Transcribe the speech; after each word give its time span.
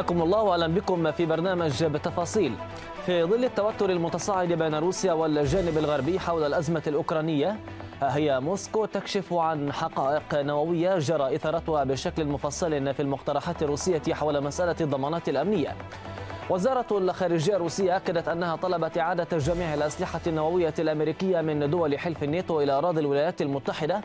حياكم 0.00 0.22
الله 0.22 0.42
واهلا 0.42 0.66
بكم 0.66 1.10
في 1.12 1.26
برنامج 1.26 1.84
بتفاصيل. 1.84 2.54
في 3.06 3.24
ظل 3.24 3.44
التوتر 3.44 3.90
المتصاعد 3.90 4.48
بين 4.52 4.74
روسيا 4.74 5.12
والجانب 5.12 5.78
الغربي 5.78 6.20
حول 6.20 6.44
الأزمة 6.44 6.82
الأوكرانية 6.86 7.56
هي 8.02 8.40
موسكو 8.40 8.84
تكشف 8.84 9.32
عن 9.32 9.72
حقائق 9.72 10.22
نووية 10.34 10.98
جرى 10.98 11.34
إثارتها 11.36 11.84
بشكل 11.84 12.24
مفصل 12.24 12.94
في 12.94 13.02
المقترحات 13.02 13.62
الروسية 13.62 14.02
حول 14.14 14.40
مسألة 14.44 14.76
الضمانات 14.80 15.28
الأمنية. 15.28 15.76
وزارة 16.50 16.98
الخارجية 16.98 17.56
الروسية 17.56 17.96
أكدت 17.96 18.28
أنها 18.28 18.56
طلبت 18.56 18.98
إعادة 18.98 19.38
جميع 19.38 19.74
الأسلحة 19.74 20.20
النووية 20.26 20.74
الأمريكية 20.78 21.40
من 21.40 21.70
دول 21.70 21.98
حلف 21.98 22.22
الناتو 22.22 22.60
إلى 22.60 22.72
أراضي 22.72 23.00
الولايات 23.00 23.42
المتحدة 23.42 24.00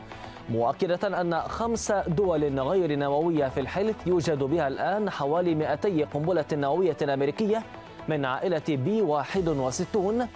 مؤكدة 0.48 1.20
أن 1.20 1.40
خمس 1.40 1.92
دول 1.92 2.60
غير 2.60 2.98
نووية 2.98 3.48
في 3.48 3.60
الحلف 3.60 4.06
يوجد 4.06 4.38
بها 4.38 4.68
الآن 4.68 5.10
حوالي 5.10 5.54
200 5.54 6.04
قنبلة 6.14 6.44
نووية 6.52 6.96
أمريكية 7.02 7.62
من 8.08 8.24
عائلة 8.24 8.62
بي 8.68 9.02
61 9.02 10.28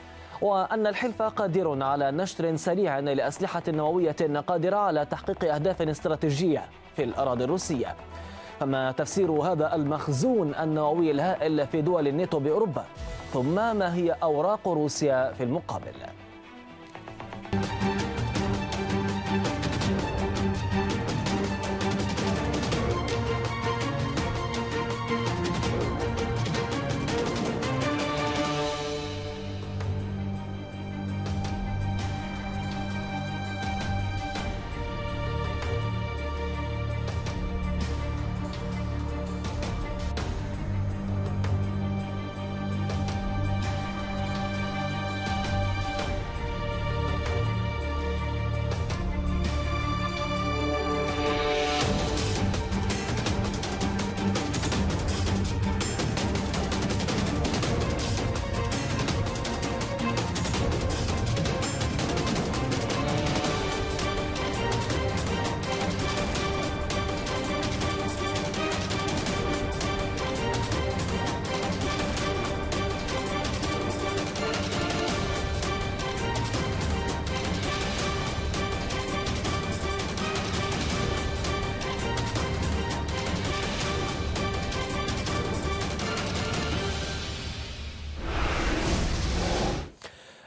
وأن 0.43 0.87
الحلف 0.87 1.23
قادر 1.23 1.83
على 1.83 2.11
نشر 2.11 2.57
سريع 2.57 2.99
لأسلحة 2.99 3.63
نووية 3.69 4.41
قادرة 4.47 4.77
على 4.77 5.05
تحقيق 5.05 5.55
أهداف 5.55 5.83
استراتيجية 5.83 6.65
في 6.97 7.05
الأراضي 7.05 7.45
الروسية. 7.45 7.95
فما 8.61 8.93
تفسير 8.93 9.31
هذا 9.31 9.75
المخزون 9.75 10.55
النووي 10.55 11.11
الهائل 11.11 11.67
في 11.67 11.81
دول 11.83 12.09
الناتو 12.09 12.39
بأوروبا؟ 12.39 12.85
ثم 13.33 13.55
ما 13.55 13.95
هي 13.95 14.17
أوراق 14.23 14.69
روسيا 14.69 15.33
في 15.33 15.45
المقابل؟ 15.45 15.93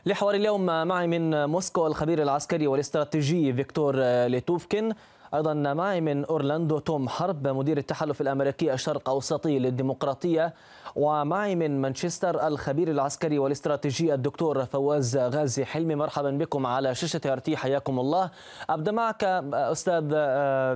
لحوار 0.06 0.36
اليوم 0.36 0.66
معي 0.66 1.08
من 1.08 1.46
موسكو 1.46 1.88
الخبير 1.88 2.22
العسكري 2.22 2.68
والاستراتيجي 2.68 3.54
فيكتور 3.54 3.96
ليتوفكين. 4.26 4.94
أيضا 5.34 5.54
معي 5.54 6.02
من 6.02 6.26
أورلاندو 6.26 6.80
توم 6.80 7.10
حرب 7.10 7.48
مدير 7.48 7.78
التحالف 7.78 8.22
الأمريكي 8.22 8.74
الشرق 8.74 9.10
أوسطي 9.10 9.60
للديمقراطية. 9.60 10.54
ومعي 10.96 11.56
من 11.56 11.82
مانشستر 11.82 12.48
الخبير 12.48 12.92
العسكري 12.92 13.40
والاستراتيجي 13.40 14.14
الدكتور 14.14 14.66
فواز 14.66 15.18
غازي 15.18 15.66
حلمي 15.66 15.96
مرحبا 15.96 16.32
بكم 16.32 16.66
على 16.66 16.96
شاشة 16.96 17.22
RT 17.26 17.58
حياكم 17.58 18.00
الله. 18.00 18.30
أبدأ 18.70 18.92
معك 18.92 19.24
أستاذ 19.54 20.10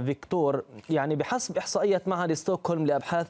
فيكتور. 0.05 0.63
يعني 0.89 1.15
بحسب 1.15 1.57
إحصائية 1.57 2.01
معهد 2.05 2.33
ستوكهولم 2.33 2.85
لأبحاث 2.85 3.27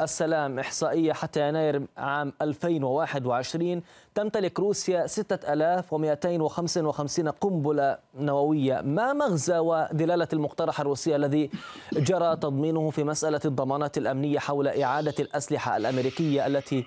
السلام 0.00 0.58
إحصائية 0.58 1.12
حتى 1.12 1.48
يناير 1.48 1.86
عام 1.96 2.32
2021 2.42 3.82
تمتلك 4.14 4.60
روسيا 4.60 5.06
6255 5.06 7.28
قنبلة 7.28 7.98
نووية. 8.18 8.80
ما 8.80 9.12
مغزى 9.12 9.58
ودلالة 9.58 10.28
المقترح 10.32 10.80
الروسي 10.80 11.16
الذي 11.16 11.50
جرى 11.92 12.36
تضمينه 12.36 12.90
في 12.90 13.04
مسألة 13.04 13.40
الضمانات 13.44 13.98
الأمنية 13.98 14.38
حول 14.38 14.68
إعادة 14.68 15.14
الأسلحة 15.20 15.76
الأمريكية؟ 15.76 16.21
التي 16.22 16.84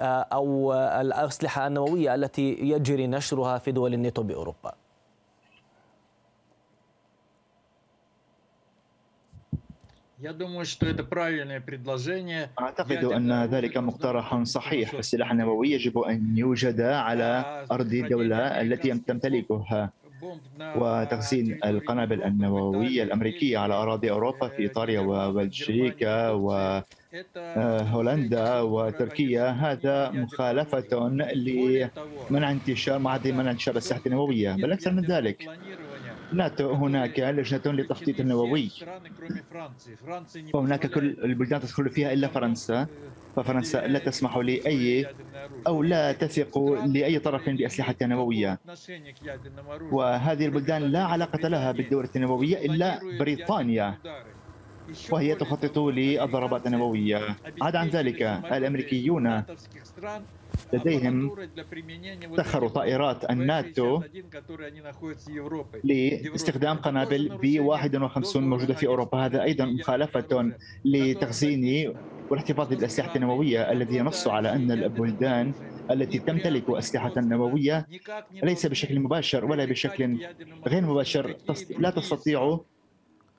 أو 0.00 0.72
الأسلحة 0.74 1.66
النووية 1.66 2.14
التي 2.14 2.48
يجري 2.60 3.06
نشرها 3.06 3.58
في 3.58 3.72
دول 3.72 3.94
الناتو 3.94 4.22
بأوروبا. 4.22 4.72
أعتقد 12.58 13.04
أن 13.04 13.44
ذلك 13.44 13.76
مقترح 13.76 14.42
صحيح. 14.42 14.94
السلاح 14.94 15.30
النووي 15.30 15.70
يجب 15.70 15.98
أن 15.98 16.38
يوجد 16.38 16.80
على 16.80 17.44
أرض 17.72 17.92
الدولة 17.92 18.60
التي 18.60 18.88
تمتلكها. 18.98 19.90
وتخزين 20.60 21.58
القنابل 21.64 22.22
النووية 22.22 23.02
الأمريكية 23.02 23.58
على 23.58 23.74
أراضي 23.74 24.10
أوروبا 24.10 24.48
في 24.48 24.62
إيطاليا 24.62 25.00
وبلجيكا 25.00 26.30
وهولندا 26.30 28.60
وتركيا. 28.60 29.50
هذا 29.50 30.10
مخالفة 30.10 31.08
لمنع 31.34 32.50
انتشار 32.50 32.98
معاهدة 32.98 33.32
منع 33.32 33.50
انتشار 33.50 33.72
الأسلحة 33.72 34.02
النووية. 34.06 34.52
بل 34.52 34.72
أكثر 34.72 34.92
من 34.92 35.04
ذلك 35.04 35.50
ناتو 36.32 36.72
هناك 36.72 37.18
لجنة 37.20 37.62
للتخطيط 37.66 38.20
النووي. 38.20 38.70
وهناك 40.54 40.86
كل 40.86 41.16
البلدان 41.24 41.60
تدخل 41.60 41.90
فيها 41.90 42.12
إلا 42.12 42.28
فرنسا 42.28 42.86
ففرنسا 43.36 43.86
لا 43.86 43.98
تسمح 43.98 44.36
لأي 44.36 45.06
أو 45.66 45.82
لا 45.82 46.12
تثق 46.12 46.58
لأي 46.86 47.18
طرف 47.18 47.48
بأسلحة 47.48 47.94
نووية. 48.02 48.58
وهذه 49.92 50.46
البلدان 50.46 50.82
لا 50.82 51.04
علاقة 51.04 51.48
لها 51.48 51.72
بالدولة 51.72 52.08
النووية 52.16 52.66
إلا 52.66 53.00
بريطانيا 53.18 53.98
وهي 55.10 55.34
تخطط 55.34 55.78
للضربات 55.78 56.66
النووية. 56.66 57.36
عدا 57.62 57.78
عن 57.78 57.88
ذلك 57.88 58.22
الأمريكيون. 58.22 59.42
لديهم 60.72 61.36
سخروا 62.36 62.68
طائرات 62.68 63.30
الناتو 63.30 64.02
لاستخدام 65.84 66.76
قنابل 66.76 67.28
بي 67.36 67.60
51 67.60 68.42
موجودة 68.42 68.74
في 68.74 68.86
أوروبا. 68.86 69.26
هذا 69.26 69.42
أيضا 69.42 69.64
مخالفة 69.64 70.52
لتخزين 70.84 71.94
والاحتفاظ 72.30 72.68
بالأسلحة 72.68 73.16
النووية 73.16 73.72
الذي 73.72 73.96
ينص 73.96 74.28
على 74.28 74.52
أن 74.52 74.70
البلدان 74.70 75.52
التي 75.90 76.18
تمتلك 76.18 76.70
أسلحة 76.70 77.12
نووية 77.16 77.86
ليس 78.42 78.66
بشكل 78.66 79.00
مباشر 79.00 79.44
ولا 79.44 79.64
بشكل 79.64 80.26
غير 80.66 80.82
مباشر. 80.82 81.36
لا 81.78 81.90
تستطيع 81.90 82.60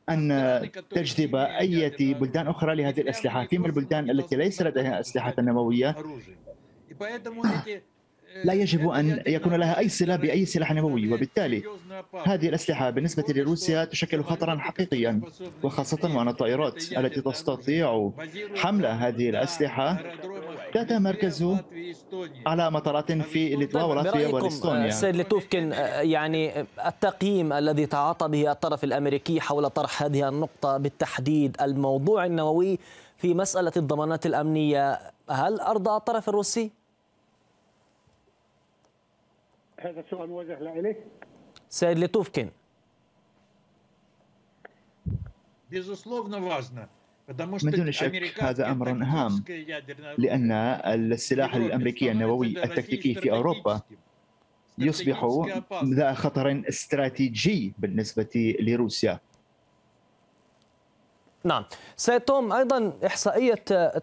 أن 0.10 0.70
تجذب 0.90 1.36
أي 1.36 1.90
بلدان 2.00 2.48
أخرى 2.48 2.76
لهذه 2.76 3.02
الأسلحة. 3.02 3.46
فيما 3.46 3.68
البلدان 3.68 4.10
التي 4.10 4.36
ليس 4.36 4.62
لديها 4.62 5.00
أسلحة 5.00 5.34
نووية 5.40 5.96
لا 8.44 8.54
يجب 8.54 8.90
أن 8.90 9.24
يكون 9.28 9.54
لها 9.54 9.80
أي 9.80 9.90
صلة 9.90 10.16
بأي 10.16 10.46
سلاح 10.46 10.74
نووي 10.74 11.14
وبالتالي 11.14 11.64
هذه 12.26 12.50
الأسلحة 12.50 12.90
بالنسبة 12.90 13.24
لروسيا 13.30 13.86
تشكل 13.86 14.24
خطرا 14.24 14.58
حقيقيا 14.58 15.22
وخاصة 15.64 16.18
وأن 16.18 16.28
الطائرات 16.28 16.92
التي 16.98 17.22
تستطيع 17.22 18.12
حمل 18.56 18.86
هذه 18.86 19.30
الأسلحة 19.30 19.98
تتمركز 20.74 21.46
على 22.46 22.72
مطارات 22.72 23.12
في 23.12 23.56
ليتوا 23.56 23.84
ولاتفيا 23.84 24.28
والاستونيا 24.28 24.90
سيد 24.90 25.16
لتوفكن 25.16 25.72
يعني 26.02 26.66
التقييم 26.86 27.54
الذي 27.54 27.86
تعاطى 27.86 28.28
به 28.28 28.52
الطرف 28.52 28.84
الأمريكي 28.84 29.42
حول 29.42 29.70
طرح 29.70 30.04
هذه 30.04 30.30
النقطة 30.30 30.78
بالتحديد 30.78 31.58
الموضوع 31.62 32.26
النووي 32.26 32.80
في 33.18 33.34
مسألة 33.34 33.72
الضمانات 33.78 34.26
الأمنية 34.26 35.00
هل 35.30 35.60
أرضى 35.60 35.92
الطرف 35.92 36.30
الروسي؟ 36.30 36.79
هذا 39.81 40.01
السؤال 40.01 40.29
موجه 40.29 40.59
لإلي 40.59 40.97
سيد 41.69 41.99
لتوفكن 41.99 42.51
Безусловно 45.71 46.39
важно 46.39 46.89
من 47.63 47.71
دون 47.71 47.93
شك 47.93 48.41
هذا 48.41 48.71
أمر 48.71 48.89
هام 48.93 49.45
لأن 50.19 50.53
السلاح 51.13 51.55
الأمريكي 51.55 52.11
النووي 52.11 52.65
التكتيكي 52.65 53.15
في 53.15 53.31
أوروبا 53.31 53.81
يصبح 54.79 55.29
ذا 55.85 56.15
خطر 56.15 56.63
استراتيجي 56.69 57.73
بالنسبة 57.79 58.55
لروسيا 58.61 59.21
نعم. 61.44 61.64
سيد 61.98 62.22
توم 62.22 62.54
أيضا 62.54 62.94
إحصائية 63.06 63.54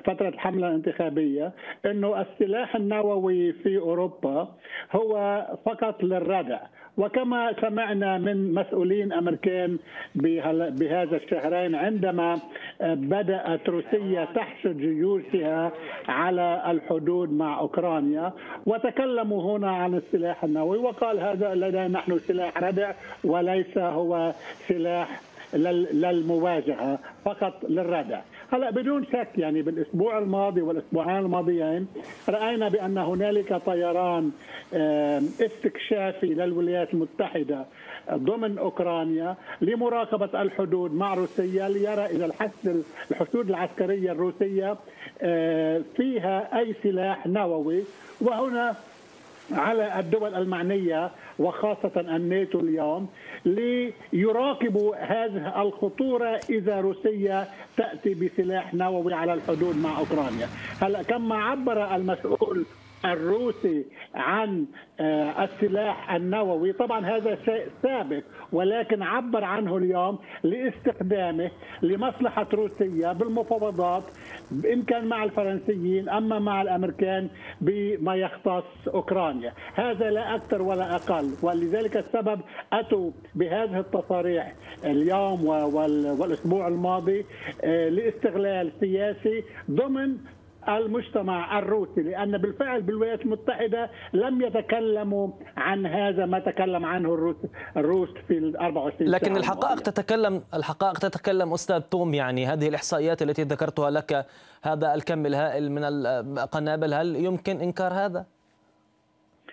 فترة 0.05 0.27
الحملة 0.29 0.67
الانتخابية 0.67 1.51
أنه 1.85 2.21
السلاح 2.21 2.75
النووي 2.75 3.53
في 3.53 3.77
أوروبا 3.77 4.47
هو 4.91 5.45
فقط 5.65 6.03
للردع. 6.03 6.59
وكما 6.97 7.53
سمعنا 7.61 8.17
من 8.17 8.53
مسؤولين 8.53 9.13
أمريكان 9.13 9.77
بهذا 10.15 11.17
الشهرين 11.17 11.75
عندما 11.75 12.39
بدأت 12.81 13.69
روسيا 13.69 14.25
تحشد 14.35 14.77
جيوشها 14.77 15.71
على 16.07 16.63
الحدود 16.71 17.33
مع 17.33 17.59
أوكرانيا 17.59 18.33
وتكلموا 18.65 19.57
هنا 19.57 19.71
عن 19.71 19.95
السلاح 19.95 20.43
النووي 20.43 20.77
وقال 20.77 21.19
هذا 21.19 21.55
لدينا 21.55 21.87
نحن 21.87 22.17
سلاح 22.17 22.63
ردع 22.63 22.91
وليس 23.23 23.77
هو 23.77 24.33
سلاح 24.67 25.21
للمواجهة 25.53 26.99
فقط 27.25 27.65
للردع. 27.69 28.21
هلأ 28.53 28.69
بدون 28.71 29.05
شك 29.05 29.29
يعني 29.37 29.61
بالأسبوع 29.61 30.17
الماضي 30.17 30.61
والأسبوعين 30.61 31.17
الماضيين 31.17 31.87
رأينا 32.29 32.69
بأن 32.69 32.97
هنالك 32.97 33.61
طيران 33.65 34.31
استكشافي 35.41 36.27
للولايات 36.27 36.93
المتحدة 36.93 37.65
ضمن 38.13 38.57
أوكرانيا 38.57 39.35
لمراقبة 39.61 40.41
الحدود 40.41 40.93
مع 40.93 41.13
روسيا 41.13 41.69
ليرى 41.69 42.05
اذا 42.05 42.25
الحشد 42.25 42.83
الحشود 43.11 43.49
العسكرية 43.49 44.11
الروسية 44.11 44.75
فيها 45.97 46.59
أي 46.59 46.75
سلاح 46.83 47.27
نووي. 47.27 47.83
وهنا 48.21 48.75
على 49.51 49.99
الدول 49.99 50.35
المعنية 50.35 51.11
وخاصة 51.39 51.91
الناتو 52.15 52.59
اليوم 52.59 53.09
ليراقبوا 53.45 54.95
هذه 54.95 55.61
الخطورة 55.61 56.39
إذا 56.49 56.81
روسيا 56.81 57.47
تأتي 57.77 58.13
بسلاح 58.13 58.73
نووي 58.73 59.13
على 59.13 59.33
الحدود 59.33 59.77
مع 59.77 59.99
أوكرانيا. 59.99 60.47
هلا 60.81 61.03
كما 61.03 61.35
عبر 61.35 61.95
المسؤول 61.95 62.65
الروسي 63.05 63.85
عن 64.15 64.65
آه، 64.99 65.43
السلاح 65.43 66.13
النووي. 66.13 66.73
طبعا 66.73 67.05
هذا 67.05 67.35
شيء 67.45 67.65
سابق 67.83 68.23
ولكن 68.51 69.03
عبر 69.03 69.43
عنه 69.43 69.77
اليوم 69.77 70.19
لاستخدامه 70.43 71.51
لمصلحة 71.81 72.47
روسيا 72.53 73.13
بالمفاوضات 73.13 74.03
إن 74.65 74.81
كان 74.83 75.05
مع 75.07 75.23
الفرنسيين 75.23 76.09
أما 76.09 76.39
مع 76.39 76.61
الأمريكان 76.61 77.29
بما 77.61 78.15
يختص 78.15 78.87
أوكرانيا. 78.93 79.53
هذا 79.75 80.09
لا 80.11 80.35
أكثر 80.35 80.61
ولا 80.61 80.95
أقل 80.95 81.31
ولذلك 81.43 81.97
السبب 81.97 82.39
أتوا 82.73 83.11
بهذه 83.35 83.79
التصاريح 83.79 84.53
اليوم 84.85 85.45
والأسبوع 85.45 86.67
الماضي 86.67 87.25
آه، 87.63 87.89
لاستغلال 87.89 88.71
سياسي 88.79 89.43
ضمن 89.71 90.17
المجتمع 90.69 91.59
الروسي 91.59 92.01
لأن 92.01 92.37
بالفعل 92.37 92.81
بالولايات 92.81 93.21
المتحدة 93.21 93.89
لم 94.13 94.41
يتكلموا 94.41 95.29
عن 95.57 95.85
هذا 95.85 96.25
ما 96.25 96.39
تكلم 96.39 96.85
عنه 96.85 97.13
الروس 97.13 97.35
الروس 97.77 98.09
في 98.27 98.37
ال 98.37 98.57
24 98.57 99.11
لكن 99.11 99.37
الحقائق 99.37 99.79
تتكلم 99.79 100.43
الحقائق 100.53 100.99
تتكلم 100.99 101.53
أستاذ 101.53 101.79
توم 101.79 102.13
يعني 102.13 102.45
هذه 102.45 102.67
الإحصائيات 102.67 103.21
التي 103.21 103.43
ذكرتها 103.43 103.91
لك 103.91 104.25
هذا 104.63 104.93
الكم 104.93 105.25
الهائل 105.25 105.71
من 105.71 105.83
القنابل 105.83 106.93
هل 106.93 107.15
يمكن 107.15 107.61
إنكار 107.61 107.93
هذا؟ 107.93 108.25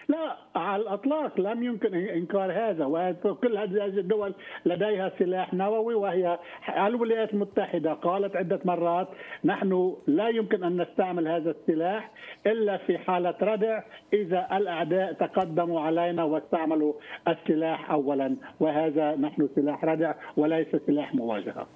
لا 0.08 0.36
على 0.56 0.82
الإطلاق 0.82 1.40
لم 1.40 1.62
يمكن 1.62 1.94
إنكار 1.94 2.52
هذا 2.52 2.84
وكل 2.84 3.58
هذه 3.58 3.84
الدول 3.84 4.34
لديها 4.66 5.12
سلاح 5.18 5.54
نووي 5.54 5.94
وهي 5.94 6.38
الولايات 6.86 7.34
المتحدة 7.34 7.92
قالت 7.92 8.36
عدة 8.36 8.60
مرات 8.64 9.08
نحن 9.44 9.96
لا 10.06 10.28
يمكن 10.28 10.64
أن 10.64 10.82
نستعمل 10.82 11.28
هذا 11.28 11.50
السلاح 11.50 12.10
إلا 12.46 12.76
في 12.76 12.98
حالة 12.98 13.34
ردع 13.42 13.82
إذا 14.12 14.48
الأعداء 14.56 15.12
تقدموا 15.12 15.80
علينا 15.80 16.24
واستعملوا 16.24 16.92
السلاح 17.28 17.90
اولا 17.90 18.36
وهذا 18.60 19.16
نحن 19.16 19.48
سلاح 19.54 19.84
ردع 19.84 20.14
وليس 20.36 20.68
سلاح 20.86 21.14
مواجهة. 21.14 21.66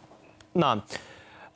نعم. 0.54 0.80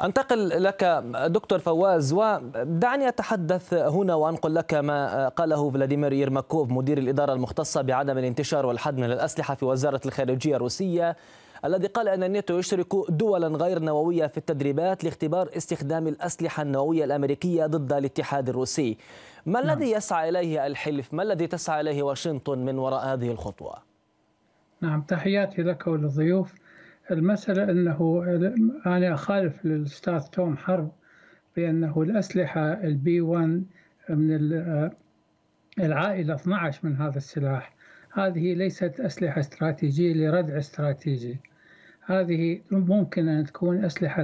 أنتقل 0.02 0.64
لك 0.64 0.84
دكتور 1.26 1.58
فواز 1.58 2.12
ودعني 2.12 3.08
أتحدث 3.08 3.74
هنا 3.74 4.14
وأنقل 4.14 4.54
لك 4.54 4.74
ما 4.74 5.28
قاله 5.28 5.70
فلاديمير 5.70 6.12
يرماكوف 6.12 6.70
مدير 6.70 6.98
الإدارة 6.98 7.32
المختصة 7.32 7.82
بعدم 7.82 8.18
الانتشار 8.18 8.66
والحد 8.66 8.98
من 8.98 9.12
الأسلحة 9.12 9.54
في 9.54 9.64
وزارة 9.64 10.00
الخارجية 10.06 10.56
الروسية 10.56 11.16
الذي 11.64 11.86
قال 11.86 12.08
إن 12.08 12.22
الناتو 12.22 12.58
يشرك 12.58 12.86
دولا 13.08 13.48
غير 13.48 13.78
نووية 13.78 14.26
في 14.26 14.38
التدريبات 14.38 15.04
لاختبار 15.04 15.48
استخدام 15.56 16.06
الأسلحة 16.06 16.62
النووية 16.62 17.04
الأمريكية 17.04 17.66
ضد 17.66 17.92
الاتحاد 17.92 18.48
الروسي. 18.48 18.98
ما 19.46 19.60
نعم. 19.60 19.70
الذي 19.70 19.90
يسعى 19.90 20.28
إليه 20.28 20.66
الحلف؟ 20.66 21.14
ما 21.14 21.22
الذي 21.22 21.46
تسعى 21.46 21.80
إليه 21.80 22.02
واشنطن 22.02 22.58
من 22.58 22.78
وراء 22.78 23.06
هذه 23.06 23.30
الخطوة؟ 23.30 23.74
نعم 24.80 25.02
تحياتي 25.02 25.62
لك 25.62 25.86
وللضيوف. 25.86 26.54
المسألة 27.10 27.70
أنه 27.70 28.25
أنا 28.86 29.14
أخالف 29.14 29.64
للأستاذ 29.64 30.20
توم 30.20 30.56
حرب 30.56 30.92
بأنه 31.56 32.02
الأسلحة 32.02 32.72
البي 32.72 33.20
1 33.20 33.64
من 34.10 34.30
العائلة 35.78 36.34
12 36.34 36.88
من 36.88 36.96
هذا 36.96 37.16
السلاح. 37.16 37.75
هذه 38.12 38.54
ليست 38.54 39.00
أسلحة 39.00 39.40
استراتيجية 39.40 40.14
لردع 40.14 40.58
استراتيجي. 40.58 41.36
هذه 42.06 42.60
ممكن 42.70 43.28
أن 43.28 43.44
تكون 43.44 43.84
أسلحة 43.84 44.22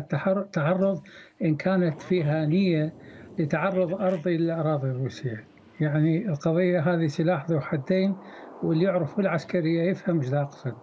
تعرض 0.52 1.02
إن 1.42 1.56
كانت 1.56 2.02
فيها 2.02 2.46
نية 2.46 2.92
لتعرض 3.38 3.94
أرضي 3.94 4.36
للأراضي 4.36 4.90
الروسية 4.90 5.44
يعني 5.80 6.28
القضية 6.28 6.80
هذه 6.80 7.06
سلاح 7.06 7.50
ذو 7.50 7.60
حدين 7.60 8.16
واللي 8.62 8.84
يعرف 8.84 9.20
العسكرية 9.20 9.82
يفهم 9.90 10.20
إيش 10.20 10.32
أقصد 10.32 10.74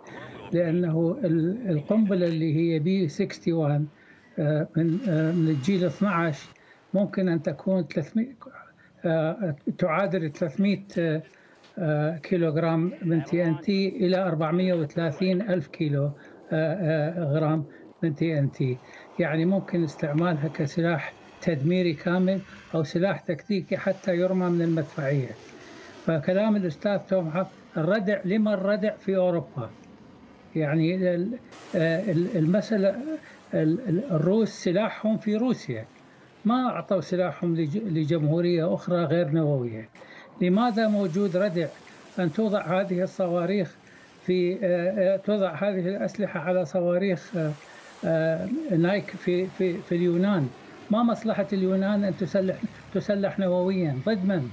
لأنه 0.53 1.19
القنبلة 1.69 2.27
اللي 2.27 2.55
هي 2.55 2.79
B 2.79 3.03
61 3.03 3.87
آه، 4.39 4.67
من 4.77 4.99
آه، 5.09 5.31
من 5.31 5.47
الجيل 5.47 5.85
12 5.85 6.47
ممكن 6.93 7.29
أن 7.29 7.41
تكون 7.41 7.83
300 7.83 8.27
آه، 9.05 9.55
تعادل 9.77 10.31
300 10.31 11.23
كيلوغرام 12.17 12.93
من 13.01 13.23
TNT 13.23 13.89
إلى 13.89 14.17
430 14.17 15.41
ألف 15.41 15.67
كيلو 15.67 16.11
غرام 17.17 17.65
من 18.03 18.15
تي 18.15 18.39
ان 18.39 18.51
تي 18.51 18.77
يعني 19.19 19.45
ممكن 19.45 19.83
استعمالها 19.83 20.47
كسلاح 20.47 21.13
تدميري 21.41 21.93
كامل 21.93 22.41
أو 22.75 22.83
سلاح 22.83 23.19
تكتيكي 23.19 23.77
حتى 23.77 24.15
يرمى 24.15 24.49
من 24.49 24.61
المدفعية. 24.61 25.29
فكلام 26.05 26.55
الأستاذ 26.55 26.97
توم 26.97 27.45
الردع 27.77 28.21
لما 28.25 28.53
الردع 28.53 28.97
في 28.97 29.15
أوروبا؟ 29.15 29.69
يعني 30.55 30.95
المسألة 32.35 32.95
الروس 34.11 34.49
سلاحهم 34.49 35.17
في 35.17 35.35
روسيا. 35.35 35.85
ما 36.45 36.69
أعطوا 36.69 37.01
سلاحهم 37.01 37.55
لجمهورية 37.85 38.73
أخرى 38.73 39.03
غير 39.03 39.29
نووية. 39.29 39.89
لماذا 40.41 40.87
موجود 40.87 41.37
ردع 41.37 41.67
أن 42.19 42.33
توضع 42.33 42.81
هذه 42.81 43.03
الصواريخ 43.03 43.75
في 44.25 44.55
توضع 45.25 45.55
هذه 45.55 45.87
الأسلحة 45.87 46.39
على 46.39 46.65
صواريخ 46.65 47.31
Nike 48.77 49.09
في 49.09 49.47
في 49.47 49.77
في 49.77 49.95
اليونان؟ 49.95 50.47
ما 50.91 51.03
مصلحة 51.03 51.47
اليونان 51.53 52.03
أن 52.03 52.17
تسلح 52.17 52.55
تسلح 52.93 53.39
نوويا؟ 53.39 53.99
ضد 54.05 54.25
من؟ 54.25 54.49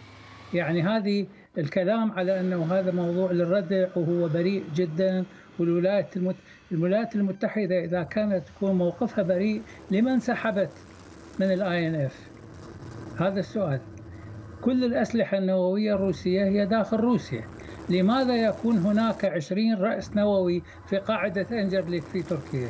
يعني 0.55 0.83
هذه 0.83 1.27
الكلام 1.59 2.13
على 2.13 2.41
أنه 2.41 2.75
هذا 2.75 2.91
موضوع 2.91 3.33
للردع 3.33 3.87
وهو 3.97 4.29
بريء 4.29 4.65
جدا 4.75 5.25
والولايات 5.59 6.17
المت... 6.17 6.37
الولايات 6.73 7.17
المتحدة 7.17 7.85
إذا 7.85 8.03
كانت 8.03 8.43
تكون 8.47 8.73
موقفها 8.73 9.25
بريء 9.25 9.63
لمن 9.91 10.09
انسحبت 10.09 10.71
من 11.41 11.53
ال 11.53 11.89
INF؟ 11.89 12.31
هذا 13.19 13.41
السؤال. 13.41 13.81
كل 14.63 14.85
الأسلحة 14.85 15.39
النووية 15.39 15.95
الروسية 15.95 16.45
هي 16.45 16.67
داخل 16.67 16.97
روسيا. 16.97 17.45
لماذا 17.89 18.37
يكون 18.37 18.79
هناك 18.79 19.25
20 19.25 19.75
رأس 19.75 20.17
نووي 20.17 20.63
في 20.89 20.97
قاعدة 20.97 21.47
أنجرليك 21.53 22.03
في 22.03 22.23
تركيا؟ 22.23 22.69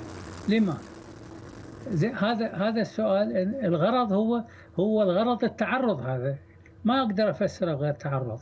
لما؟ 0.48 0.76
هذا 2.14 2.52
هذا 2.52 2.80
السؤال 2.80 3.36
الغرض 3.64 4.12
هو 4.12 4.44
هو 4.80 5.02
الغرض 5.02 5.44
التعرض 5.44 6.00
هذا. 6.00 6.36
ما 6.84 7.02
أقدر 7.02 7.30
أفسره 7.30 7.74
غير 7.74 7.92
تعرض. 7.92 8.40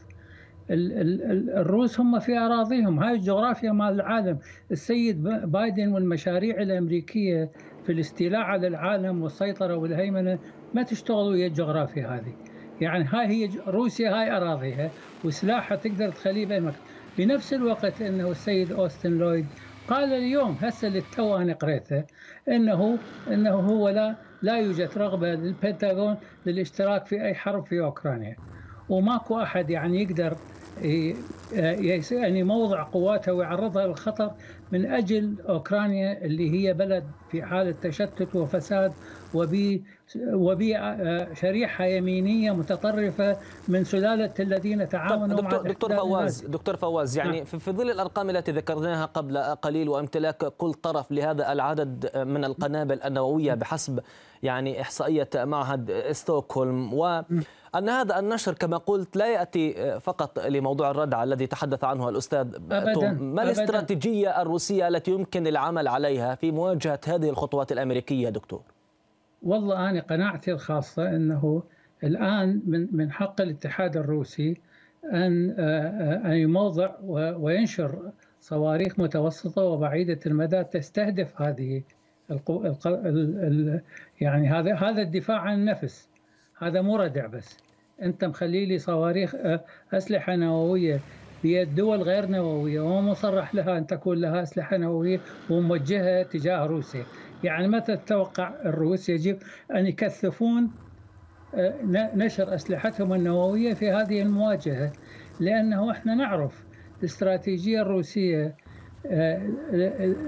الروس 0.71 2.00
هم 2.00 2.18
في 2.21 2.38
أراضيهم. 2.38 2.99
هاي 3.02 3.14
الجغرافيا 3.14 3.73
مال 3.73 3.94
العالم. 3.94 4.38
السيد 4.71 5.23
بايدن 5.23 5.88
والمشاريع 5.88 6.62
الأمريكية 6.62 7.50
في 7.83 7.92
الاستيلاء 7.92 8.40
على 8.40 8.66
العالم 8.66 9.23
والسيطرة 9.23 9.76
والهيمنة 9.76 10.38
ما 10.73 10.83
تشتغل 10.83 11.16
ويا 11.33 11.47
الجغرافيا 11.47 12.09
هذه. 12.09 12.35
يعني 12.80 13.04
هاي 13.04 13.26
هي 13.26 13.49
روسيا 13.66 14.11
هاي 14.11 14.30
أراضيها 14.37 14.94
وسلاحها 15.23 15.76
تقدر 15.76 16.11
تخليه 16.11 16.47
بين 16.47 16.73
بنفس 17.16 17.52
الوقت 17.52 18.00
إنه 18.00 18.30
السيد 18.30 18.73
أوستن 18.73 19.11
لويد 19.12 19.52
قال 19.87 20.12
اليوم 20.12 20.59
هسه 20.62 20.88
للتو 20.88 21.37
أنا 21.37 21.52
قريته 21.52 22.04
انه 22.49 23.04
إنه 23.28 23.50
هو 23.54 23.88
لا 23.88 24.18
لا 24.42 24.59
يوجد 24.59 24.99
رغبة 24.99 25.28
للبنتاغون 25.35 26.16
للاشتراك 26.47 27.06
في 27.06 27.23
أي 27.25 27.35
حرب 27.35 27.66
في 27.66 27.80
أوكرانيا. 27.80 28.54
وماكو 28.88 29.43
أحد 29.43 29.71
يعني 29.71 30.03
يقدر 30.03 30.37
يعني 32.11 32.43
موضع 32.43 32.83
قواته 32.83 33.33
ويعرضها 33.33 33.87
للخطر 33.87 34.31
من 34.73 34.87
أجل 34.87 35.35
أوكرانيا 35.49 36.25
اللي 36.25 36.50
هي 36.50 36.73
بلد 36.73 37.05
في 37.31 37.43
حالة 37.43 37.75
تشتت 37.83 38.37
وفساد 38.37 38.93
وبي 39.35 39.85
وبي 40.17 40.79
شريحة 41.35 41.85
يمينية 41.85 42.53
متطرفة 42.53 43.37
من 43.69 43.85
سلالة 43.85 44.35
الذين 44.41 44.88
تعاونوا 44.88 45.37
دكتور 45.37 45.62
مع 45.62 45.71
دكتور 45.71 45.97
فواز 45.97 46.47
دكتور 46.47 46.76
فواز 46.76 47.19
يعني 47.19 47.37
نعم. 47.37 47.45
في 47.45 47.73
ظل 47.73 47.91
الأرقام 47.91 48.31
التي 48.31 48.53
ذكرناها 48.53 49.05
قبل 49.05 49.38
قليل 49.38 49.88
وأمتلاك 49.88 50.45
كل 50.45 50.75
طرف 50.75 51.12
لهذا 51.12 51.53
العدد 51.53 52.11
من 52.17 52.45
القنابل 52.45 53.03
النووية 53.03 53.55
بحسب 53.55 54.00
يعني 54.43 54.81
إحصائية 54.81 55.29
معهد 55.35 56.05
ستوكهولم 56.11 56.95
و 56.95 57.23
أن 57.75 57.88
هذا 57.88 58.19
النشر 58.19 58.54
كما 58.54 58.76
قلت 58.76 59.16
لا 59.16 59.33
يأتي 59.33 60.00
فقط 60.00 60.38
لموضوع 60.38 60.90
الردع 60.90 61.23
الذي 61.23 61.47
تحدث 61.47 61.85
عنه 61.85 62.09
الأستاذ 62.09 62.54
أبداً 62.54 62.93
توم 62.93 63.35
ما 63.35 63.43
الاستراتيجية 63.43 64.43
الروسية 64.43 64.88
التي 64.88 65.11
يمكن 65.11 65.47
العمل 65.47 65.88
عليها 65.88 66.35
في 66.35 66.50
مواجهة 66.50 67.00
هذه 67.07 67.28
الخطوات 67.28 67.73
الأمريكية 67.73 68.28
دكتور؟ 68.28 68.62
والله 69.43 69.90
أنا 69.90 70.00
قناعتي 70.00 70.52
الخاصة 70.52 71.09
أنه 71.09 71.62
الآن 72.04 72.62
من 72.66 72.88
من 72.93 73.12
حق 73.12 73.40
الاتحاد 73.40 73.97
الروسي 73.97 74.61
أن 75.12 75.50
أن 76.26 76.33
يموضع 76.33 76.90
وينشر 77.37 77.99
صواريخ 78.40 78.99
متوسطة 78.99 79.62
وبعيدة 79.62 80.21
المدى 80.26 80.64
تستهدف 80.64 81.43
هذه 81.43 81.83
القو... 82.31 82.75
يعني 84.21 84.49
هذا 84.49 84.75
هذا 84.75 85.02
الدفاع 85.02 85.38
عن 85.38 85.54
النفس. 85.54 86.09
هذا 86.59 86.81
مو 86.81 86.97
ردع 86.97 87.27
بس. 87.27 87.57
انت 88.03 88.25
مخلي 88.25 88.67
لي 88.67 88.79
صواريخ 88.79 89.35
أسلحة 89.93 90.37
نووية 90.37 91.01
بيد 91.43 91.75
دول 91.75 92.03
غير 92.03 92.27
نووية 92.27 92.81
ومصرح 92.81 93.55
لها 93.55 93.79
أن 93.79 93.87
تكون 93.87 94.19
لها 94.21 94.43
أسلحة 94.43 94.77
نووية 94.77 95.21
وموجهة 95.51 96.23
تجاه 96.23 96.67
روسيا. 96.67 97.05
يعني 97.45 97.69
متى 97.69 97.97
تتوقع 97.97 98.53
الروس 98.65 99.09
يجب 99.09 99.39
أن 99.75 99.87
يكثفون 99.87 100.71
نشر 102.15 102.55
أسلحتهم 102.55 103.13
النووية 103.15 103.75
في 103.75 103.91
هذه 103.91 104.23
المواجهة؟ 104.23 104.93
لأنه 105.41 105.91
إحنا 105.91 106.15
نعرف 106.15 106.65
الاستراتيجية 107.01 107.83
الروسية 107.83 108.55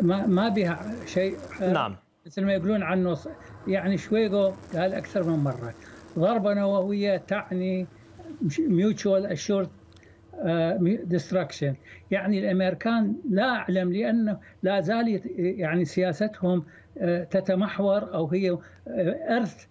ما 0.03 0.49
بها 0.49 0.93
شيء 1.05 1.39
نعم. 1.61 1.97
مثل 2.27 2.45
ما 2.45 2.53
يقولون 2.53 2.83
عنه 2.83 3.17
يعني 3.69 3.97
شويغو 3.99 4.55
قال 4.75 4.95
أكثر 4.95 5.23
من 5.23 5.39
مرة. 5.45 5.75
ضربة 6.19 6.55
نووية 6.55 7.17
تعني 7.17 7.87
mutual 8.59 9.31
assured 9.31 9.69
destruction. 11.15 11.75
يعني 12.11 12.39
الأمريكان 12.39 13.15
لا 13.31 13.49
أعلم 13.49 13.93
لأنه 13.93 14.39
لا 14.63 14.81
زال 14.81 15.21
يعني 15.39 15.85
سياستهم 15.85 16.65
تتمحور 17.31 18.15
أو 18.15 18.27
هي 18.27 18.59
إرث 19.31 19.67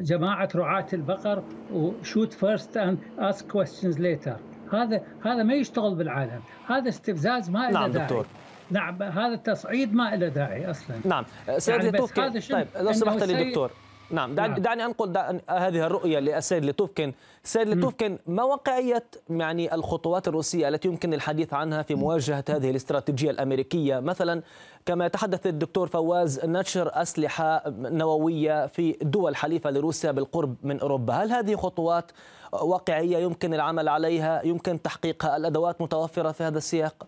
جماعة 0.00 0.48
رعاة 0.54 0.86
البقر 0.92 1.42
و 1.72 1.82
shoot 1.82 2.32
first 2.32 2.76
and 2.76 2.98
ask 3.18 3.46
questions 3.46 4.00
later 4.00 4.36
هذا 4.72 5.02
هذا 5.24 5.42
ما 5.42 5.54
يشتغل 5.54 5.94
بالعالم. 5.94 6.40
هذا 6.66 6.88
استفزاز 6.88 7.50
ما 7.50 7.58
له 7.58 7.70
نعم 7.70 7.90
داعي. 7.90 8.06
دكتور. 8.06 8.26
نعم 8.70 9.02
هذا 9.02 9.34
التصعيد 9.34 9.94
ما 9.94 10.16
له 10.16 10.28
داعي 10.28 10.70
أصلا. 10.70 10.96
نعم 11.04 11.24
سيد 11.58 11.84
يعني 11.84 11.90
بس 11.90 12.18
هذا؟ 12.18 12.40
طيب 12.40 12.66
لو 12.80 12.92
سمحت 12.92 13.22
لي 13.22 13.48
دكتور. 13.48 13.70
نعم 14.10 14.34
دعني, 14.34 14.52
نعم. 14.52 14.62
دعني 14.62 14.84
أنقل 14.84 15.40
هذه 15.48 15.86
الرؤية 15.86 16.18
للسيد 16.18 16.64
لتوفكن. 16.64 17.12
سيد 17.44 17.68
لتوفكن 17.68 18.18
ما 18.26 18.42
واقعية 18.42 19.04
يعني 19.30 19.74
الخطوات 19.74 20.28
الروسية 20.28 20.68
التي 20.68 20.88
يمكن 20.88 21.14
الحديث 21.14 21.54
عنها 21.54 21.82
في 21.82 21.94
مواجهة 21.94 22.44
هذه 22.48 22.70
الاستراتيجية 22.70 23.30
الأمريكية؟ 23.30 24.00
مثلا 24.00 24.42
كما 24.86 25.06
يتحدث 25.06 25.46
الدكتور 25.46 25.88
فواز 25.88 26.44
نشر 26.44 26.90
أسلحة 26.92 27.62
نووية 27.68 28.66
في 28.66 28.96
دول 29.02 29.36
حليفة 29.36 29.70
لروسيا 29.70 30.12
بالقرب 30.12 30.54
من 30.62 30.80
أوروبا. 30.80 31.14
هل 31.14 31.32
هذه 31.32 31.56
خطوات 31.56 32.10
واقعية 32.52 33.18
يمكن 33.18 33.54
العمل 33.54 33.88
عليها؟ 33.88 34.42
يمكن 34.44 34.82
تحقيقها 34.82 35.36
الأدوات 35.36 35.80
متوفرة 35.80 36.32
في 36.32 36.44
هذا 36.44 36.58
السياق؟ 36.58 37.06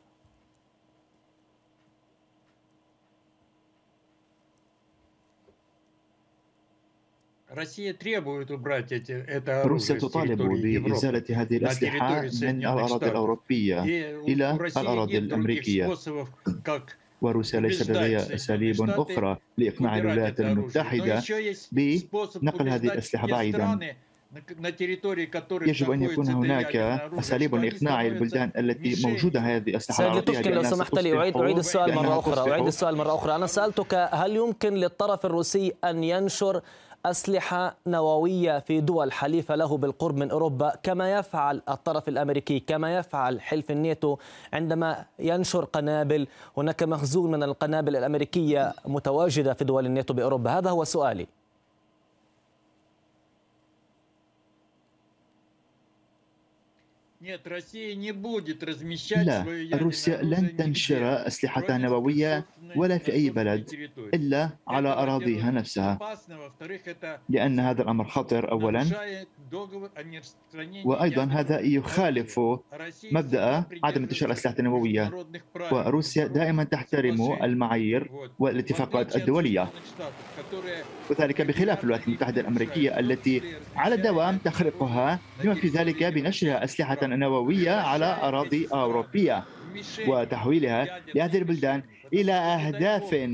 روسيا 9.49 9.99
تطالب 9.99 10.43
بإزالة 10.43 11.25
هذه 11.31 11.57
الأسلحة 11.57 12.21
من 12.43 12.49
الأراضي 12.67 13.07
الأوروبية 13.07 13.83
إلى 14.29 14.59
الأراضي 14.77 15.19
الأمريكية 15.19 15.95
وروسيا 17.23 17.61
ليس 17.61 17.91
لديها 17.91 18.35
أساليب 18.35 18.83
أخرى 18.91 19.39
لإقناع 19.59 19.99
الولايات 19.99 20.41
المتحدة 20.41 21.23
بنقل 21.73 22.69
هذه 22.69 22.87
الأسلحة 22.87 23.27
بعيدا 23.27 23.95
يجب 25.53 25.91
أن 25.91 26.03
يكون 26.03 26.29
هناك 26.29 26.77
أساليب 27.19 27.55
لإقناع 27.55 28.07
البلدان 28.07 28.51
التي 28.57 29.07
موجودة 29.09 29.41
هذه 29.41 29.71
الأسلحة 29.71 30.15
سيد 30.15 30.25
توفكن 30.25 30.51
لو 30.51 30.63
سمحت 30.63 30.95
لي 30.95 31.19
أعيد 31.19 31.37
أعيد 31.37 31.59
السؤال 31.59 31.95
مرة 31.95 32.19
أخرى 32.19 32.51
أعيد 32.53 32.67
السؤال 32.67 32.97
مرة 32.97 33.15
أخرى 33.15 33.35
أنا 33.35 33.47
سألتك 33.47 33.95
هل 34.13 34.37
يمكن 34.37 34.75
للطرف 34.75 35.27
الروسي 35.27 35.73
أن 35.85 36.05
ينشر 36.05 36.61
أسلحة 37.07 37.77
نووية 37.87 38.59
في 38.59 38.81
دول 38.81 39.13
حليفة 39.13 39.55
له 39.55 39.77
بالقرب 39.77 40.17
من 40.17 40.31
أوروبا 40.31 40.73
كما 40.83 41.13
يفعل 41.13 41.63
الطرف 41.69 42.09
الأمريكي 42.09 42.61
كما 42.61 42.97
يفعل 42.97 43.41
حلف 43.41 43.71
الناتو 43.71 44.17
عندما 44.53 45.05
ينشر 45.19 45.65
قنابل. 45.65 46.27
هناك 46.57 46.83
مخزون 46.83 47.31
من 47.31 47.43
القنابل 47.43 47.97
الأمريكية 47.97 48.73
متواجدة 48.87 49.55
في 49.55 49.65
دول 49.65 49.87
الناتو 49.87 50.15
بأوروبا. 50.15 50.59
هذا 50.59 50.71
هو 50.71 50.85
سؤالي. 50.85 51.27
لا 59.15 59.45
روسيا 59.75 60.23
لن 60.23 60.57
تنشر 60.57 61.27
أسلحتها 61.27 61.77
النووية 61.77 62.45
ولا 62.77 62.99
في 62.99 63.13
أي 63.13 63.31
بلد 63.31 63.91
إلا 64.15 64.51
على 64.69 64.89
أراضيها 64.89 65.51
نفسها. 65.51 65.99
لأن 67.29 67.61
هذا 67.61 67.83
الأمر 67.83 68.05
خطر 68.05 68.51
أولا. 68.51 68.87
وأيضا 70.85 71.25
هذا 71.25 71.61
يخالف 71.61 72.41
مبدأ 73.13 73.65
عدم 73.85 74.03
انتشار 74.03 74.29
الأسلحة 74.29 74.55
النووية. 74.59 75.11
وروسيا 75.73 76.27
دائما 76.27 76.65
تحترم 76.65 77.39
المعايير 77.43 78.11
والاتفاقات 78.39 79.17
الدولية. 79.17 79.69
وذلك 81.11 81.43
بخلاف 81.43 81.85
الولايات 81.85 82.09
المتحدة 82.09 82.41
الأمريكية 82.41 82.99
التي 82.99 83.43
على 83.77 83.95
الدوام 83.95 84.39
تخرقها 84.39 85.21
بما 85.45 85.55
في 85.55 85.69
ذلك 85.69 86.05
بنشرها 86.05 86.65
أسلحة 86.65 86.99
نووية 87.17 87.71
على 87.73 88.19
أراضي 88.23 88.69
أوروبية 88.73 89.45
وتحويلها 90.07 91.01
لهذه 91.15 91.39
البلدان 91.39 91.83
إلى 92.13 92.33
أهداف 92.33 93.31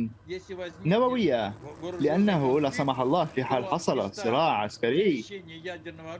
نووية 0.84 1.54
لأنه 2.00 2.60
لا 2.60 2.70
سمح 2.70 3.00
الله 3.00 3.24
في 3.24 3.44
حال 3.44 3.64
حصل 3.64 4.14
صراع 4.14 4.52
عسكري. 4.62 5.24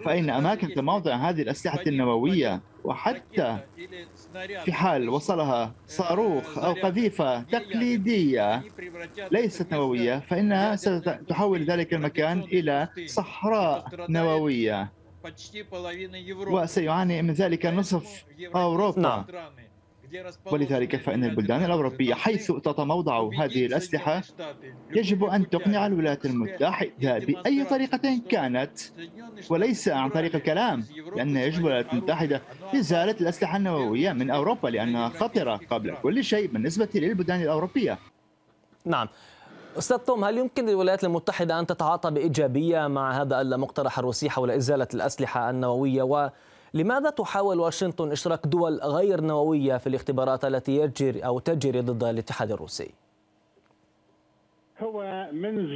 فإن 0.05 0.31
أماكن 0.31 0.75
تموضع 0.75 1.15
هذه 1.15 1.43
الأسلحة 1.43 1.81
النووية 1.87 2.62
وحتى 2.85 3.59
في 4.65 4.73
حال 4.73 5.09
وصلها 5.09 5.75
صاروخ 5.87 6.59
أو 6.59 6.73
قذيفة 6.73 7.43
تقليدية 7.43 8.62
ليست 9.31 9.73
نووية 9.73 10.19
فإنها 10.21 10.77
ستحول 10.77 11.65
ذلك 11.65 11.95
المكان 11.95 12.41
إلى 12.41 12.88
صحراء 13.07 13.85
نووية. 14.09 14.98
وسيعاني 16.62 17.22
من 17.22 17.32
ذلك 17.32 17.66
نصف 17.66 18.25
أوروبا. 18.54 19.25
ولذلك 20.46 20.96
فإن 20.96 21.25
البلدان 21.25 21.64
الأوروبية 21.64 22.14
حيث 22.14 22.52
تتموضع 22.52 23.30
هذه 23.38 23.66
الأسلحة 23.66 24.22
يجب 24.90 25.25
أن 25.25 25.50
تقنع 25.50 25.87
الولايات 25.87 26.25
المتحدة 26.26 27.18
بأي 27.18 27.64
طريقة 27.64 28.20
كانت 28.30 28.78
وليس 29.50 29.88
عن 29.88 30.10
طريق 30.10 30.34
الكلام 30.34 30.84
لأن 31.16 31.37
يجب 31.37 31.58
الولايات 31.60 31.92
المتحدة 31.92 32.42
إزالة 32.75 33.16
الأسلحة 33.20 33.56
النووية 33.56 34.12
من 34.12 34.30
أوروبا 34.30 34.68
لأنها 34.68 35.08
خطرة 35.08 35.56
قبل 35.70 35.96
كل 36.02 36.25
شيء 36.25 36.46
بالنسبة 36.46 36.88
للبلدان 36.94 37.42
الأوروبية. 37.42 37.98
نعم. 38.84 39.08
أستاذ 39.76 39.98
توم 39.98 40.25
هل 40.25 40.38
يمكن 40.38 40.66
للولايات 40.66 41.04
المتحدة 41.04 41.58
أن 41.60 41.66
تتعاطى 41.66 42.10
بإيجابية 42.10 42.87
مع 42.87 43.22
هذا 43.22 43.40
المقترح 43.40 43.98
الروسي 43.98 44.30
حول 44.30 44.50
إزالة 44.50 44.88
الأسلحة 44.94 45.50
النووية 45.50 46.02
و 46.02 46.30
لماذا 46.75 47.10
تحاول 47.10 47.60
واشنطن 47.60 48.12
إشراك 48.12 48.46
دول 48.46 48.80
غير 48.80 49.20
نووية 49.20 49.76
في 49.76 49.87
الاختبارات 49.87 50.44
التي 50.44 50.76
يجري 50.76 51.20
أو 51.20 51.38
تجري 51.38 51.80
ضد 51.80 52.04
الاتحاد 52.04 52.52
الروسي؟ 52.52 52.90
هو 54.80 55.26
منذ 55.32 55.68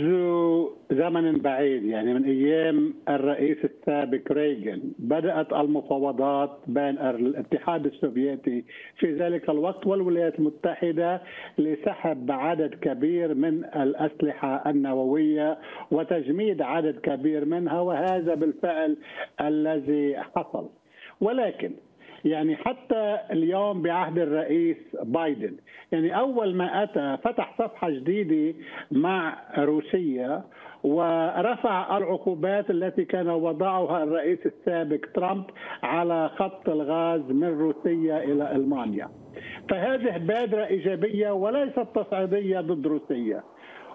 زمن 0.92 1.38
بعيد 1.38 1.84
يعني 1.84 2.14
من 2.14 2.24
أيام 2.24 2.94
الرئيس 3.08 3.58
السابق 3.64 4.32
ريغن 4.32 4.82
بدأت 4.98 5.52
المفاوضات 5.52 6.50
بين 6.66 6.98
الاتحاد 6.98 7.86
السوفيتي 7.86 8.64
في 8.98 9.12
ذلك 9.14 9.50
الوقت 9.50 9.86
والولايات 9.86 10.38
المتحدة 10.38 11.20
لسحب 11.58 12.30
عدد 12.30 12.74
كبير 12.74 13.34
من 13.34 13.64
الأسلحة 13.64 14.70
النووية 14.70 15.58
وتجميد 15.90 16.62
عدد 16.62 16.98
كبير 17.00 17.44
منها 17.44 17.80
وهذا 17.80 18.34
بالفعل 18.34 18.96
الذي 19.40 20.16
حصل. 20.18 20.68
ولكن 21.20 21.70
يعني 22.24 22.56
حتى 22.56 23.18
اليوم 23.30 23.82
بعهد 23.82 24.18
الرئيس 24.18 24.76
بايدن 25.02 25.56
يعني 25.92 26.18
أول 26.18 26.54
ما 26.54 26.82
أتى 26.82 27.18
فتح 27.24 27.54
صفحة 27.58 27.90
جديدة 27.90 28.58
مع 28.90 29.38
روسيا 29.58 30.42
ورفع 30.84 31.96
العقوبات 31.96 32.70
التي 32.70 33.04
كان 33.04 33.28
وضعها 33.28 34.02
الرئيس 34.02 34.38
السابق 34.46 34.98
ترامب 35.14 35.44
على 35.82 36.28
خط 36.28 36.68
الغاز 36.68 37.20
من 37.30 37.58
روسيا 37.58 38.24
إلى 38.24 38.52
ألمانيا. 38.56 39.08
فهذه 39.70 40.18
بادرة 40.18 40.64
إيجابية 40.64 41.30
وليست 41.30 41.86
تصعيدية 41.94 42.60
ضد 42.60 42.86
روسيا. 42.86 43.42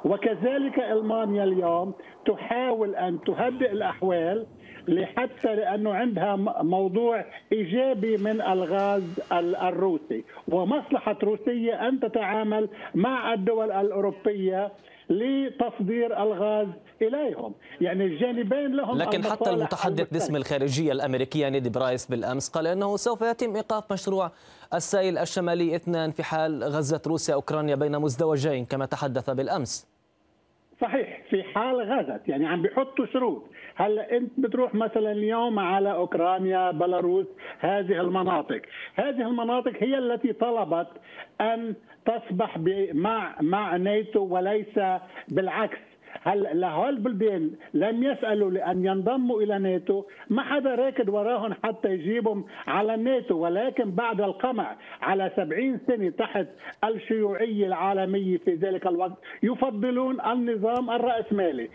وكذلك 0.05 0.79
ألمانيا 0.79 1.43
اليوم 1.43 1.93
تحاول 2.25 2.95
أن 2.95 3.19
تهدئ 3.25 3.71
الأحوال 3.71 4.45
لحتى 4.87 5.55
لأنه 5.55 5.93
عندها 5.93 6.35
موضوع 6.63 7.25
إيجابي 7.51 8.17
من 8.17 8.41
الغاز 8.41 9.03
الروسي. 9.31 10.23
ومصلحة 10.47 11.17
روسيا 11.23 11.89
أن 11.89 11.99
تتعامل 11.99 12.69
مع 12.95 13.33
الدول 13.33 13.71
الأوروبية 13.71 14.71
لتصدير 15.09 16.23
الغاز 16.23 16.67
إليهم، 17.01 17.53
يعني 17.81 18.05
الجانبين 18.05 18.75
لهم 18.75 18.97
لكن 18.97 19.23
حتى 19.23 19.49
المتحدث 19.49 20.13
باسم 20.13 20.35
الخارجية 20.35 20.91
الأمريكية 20.91 21.49
نيد 21.49 21.69
برايس 21.69 22.05
بالأمس 22.05 22.49
قال 22.49 22.67
إنه 22.67 22.97
سوف 22.97 23.21
يتم 23.21 23.55
إيقاف 23.55 23.93
مشروع 23.93 24.31
السيل 24.73 25.17
الشمالي 25.17 25.75
إثنان 25.75 26.11
في 26.11 26.23
حال 26.23 26.63
غزت 26.63 27.07
روسيا 27.07 27.33
أوكرانيا 27.33 27.75
بين 27.75 27.99
مزدوجين 27.99 28.65
كما 28.65 28.85
تحدث 28.85 29.29
بالأمس. 29.29 29.87
صحيح 30.81 31.23
في 31.29 31.43
حال 31.43 31.81
غزت 31.81 32.27
يعني 32.27 32.47
عم 32.47 32.61
بيحطوا 32.61 33.05
شروط. 33.13 33.43
هلا 33.77 34.17
انت 34.17 34.31
بتروح 34.37 34.75
مثلا 34.75 35.11
اليوم 35.11 35.59
على 35.59 35.91
أوكرانيا 35.91 36.71
بلاروس 36.71 37.25
هذه 37.59 38.01
المناطق. 38.01 38.61
هذه 38.95 39.21
المناطق 39.27 39.73
هي 39.79 39.97
التي 39.97 40.33
طلبت 40.33 40.87
أن 41.41 41.75
تصبح 42.05 42.57
مع 42.93 43.35
مع 43.41 43.75
ناتو 43.77 44.19
وليس 44.19 44.79
بالعكس. 45.27 45.77
هل 46.23 46.59
لهول 46.59 46.89
البلدان 46.89 47.51
لم 47.73 48.03
يسألوا 48.03 48.51
لأن 48.51 48.85
ينضموا 48.85 49.41
إلى 49.41 49.59
ناتو؟ 49.59 50.03
ما 50.29 50.41
حدا 50.41 50.75
راكد 50.75 51.09
وراهم 51.09 51.53
حتى 51.63 51.89
يجيبهم 51.93 52.45
على 52.67 52.93
الناتو 52.93 53.37
ولكن 53.37 53.91
بعد 53.91 54.21
القمع 54.21 54.75
على 55.01 55.31
سبعين 55.35 55.79
سنة 55.87 56.09
تحت 56.09 56.47
الشيوعية 56.83 57.67
العالمية 57.67 58.37
في 58.37 58.53
ذلك 58.53 58.87
الوقت 58.87 59.17
يفضلون 59.43 60.21
النظام 60.21 60.89
الرأسمالي. 60.89 61.69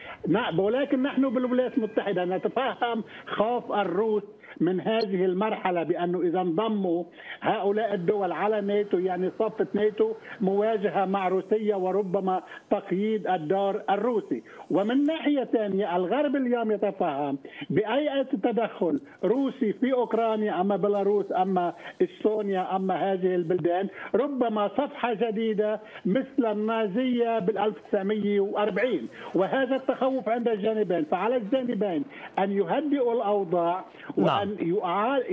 ولكن 0.59 1.03
نحن 1.03 1.29
بالولايات 1.29 1.79
المتحدة 1.79 2.25
نتفهم 2.25 3.05
خوف 3.27 3.73
الروس 3.73 4.23
من 4.63 4.81
هذه 4.81 5.25
المرحلة 5.25 5.83
بأنه 5.83 6.21
إذا 6.21 6.41
انضموا 6.41 7.05
هؤلاء 7.41 7.95
الدول 7.95 8.33
على 8.33 8.61
ناتو 8.61 8.99
يعني 8.99 9.31
صفة 9.39 9.67
ناتو 9.75 10.13
مواجهة 10.41 11.05
مع 11.05 11.29
روسيا 11.29 11.77
وربما 11.77 12.43
تقييد 12.71 13.27
الدور 13.27 13.83
الروسي. 13.91 14.43
ومن 14.71 15.05
ناحية 15.05 15.45
ثانية 15.45 15.97
الغرب 15.97 16.37
اليوم 16.37 16.73
يتفهم 16.73 17.39
بأي 17.71 18.25
تدخل 18.25 19.01
روسي 19.25 19.73
في 19.73 19.93
أوكرانيا 19.93 20.61
أما 20.61 20.77
بيلاروس 20.77 21.33
أما 21.33 21.75
إستونيا 22.03 22.77
أما 22.77 23.13
هذه 23.13 23.35
البلدان. 23.35 23.89
ربما 24.15 24.69
صفحة 24.69 25.15
جديدة 25.15 25.81
مثل 26.07 26.47
النازية 26.53 27.39
بال 27.39 27.59
1940 27.59 29.09
وهذا 29.35 29.77
التخوف 29.77 30.29
عند 30.29 30.49
الجانبين 30.49 31.05
فعلى 31.05 31.37
الجانبين 31.37 32.05
أن 32.39 32.53
يهدئوا 32.53 33.13
الأوضاع 33.13 33.85
وأن 34.17 34.27
نعم. 34.27 34.52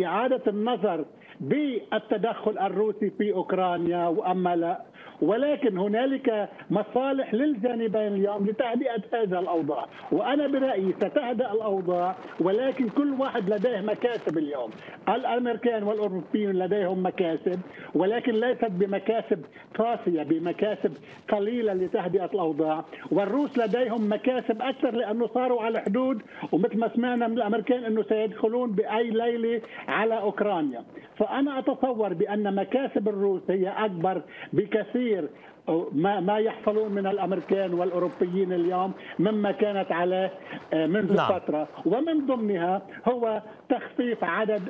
إعادة 0.05 0.41
النظر 0.47 1.05
بالتدخل 1.39 2.57
الروسي 2.59 3.09
في 3.09 3.33
أوكرانيا 3.33 4.07
وأما 4.07 4.55
لا 4.55 4.81
ولكن 5.21 5.77
هنالك 5.77 6.49
مصالح 6.71 7.33
للجانبين 7.33 8.07
اليوم 8.07 8.45
لتهدئة 8.47 9.01
هذا 9.13 9.39
الأوضاع. 9.39 9.85
وأنا 10.11 10.47
برأيي 10.47 10.93
ستهدأ 10.93 11.51
الأوضاع 11.51 12.15
ولكن 12.39 12.89
كل 12.89 13.11
واحد 13.19 13.49
لديه 13.49 13.81
مكاسب 13.81 14.37
اليوم. 14.37 14.69
الأمريكان 15.09 15.83
والأوروبيون 15.83 16.55
لديهم 16.55 17.05
مكاسب 17.05 17.59
ولكن 17.95 18.31
ليست 18.33 18.65
بمكاسب 18.71 19.45
قاسية 19.77 20.23
بمكاسب 20.23 20.93
قليلة 21.31 21.73
لتهدئة 21.73 22.25
الأوضاع. 22.33 22.85
والروس 23.11 23.57
لديهم 23.57 24.13
مكاسب 24.13 24.61
أكثر 24.61 24.91
لأنه 24.91 25.27
صاروا 25.27 25.61
على 25.61 25.79
الحدود 25.79 26.21
ومثل 26.51 26.77
ما 26.79 26.87
سمعنا 26.95 27.27
من 27.27 27.37
الأمريكان 27.37 27.83
أنه 27.83 28.03
سيدخلون 28.03 28.71
بأي 28.71 29.09
ليلة 29.09 29.61
على 29.87 30.19
أوكرانيا. 30.19 30.83
فأنا 31.17 31.59
أتصور 31.59 32.13
بأن 32.13 32.55
مكاسب 32.55 33.07
الروس 33.07 33.41
هي 33.49 33.67
أكبر 33.69 34.21
بكثير 34.53 35.08
clear 35.09 35.29
ما 35.91 36.19
ما 36.19 36.37
يحصلون 36.37 36.91
من 36.91 37.07
الأمريكان 37.07 37.73
والأوروبيين 37.73 38.53
اليوم 38.53 38.91
مما 39.19 39.51
كانت 39.51 39.91
عليه 39.91 40.33
آه، 40.73 40.85
منذ 40.85 41.15
نعم. 41.15 41.39
فترة. 41.39 41.67
ومن 41.85 42.25
ضمنها 42.25 42.81
هو 43.07 43.41
تخفيف 43.69 44.23
عدد 44.23 44.61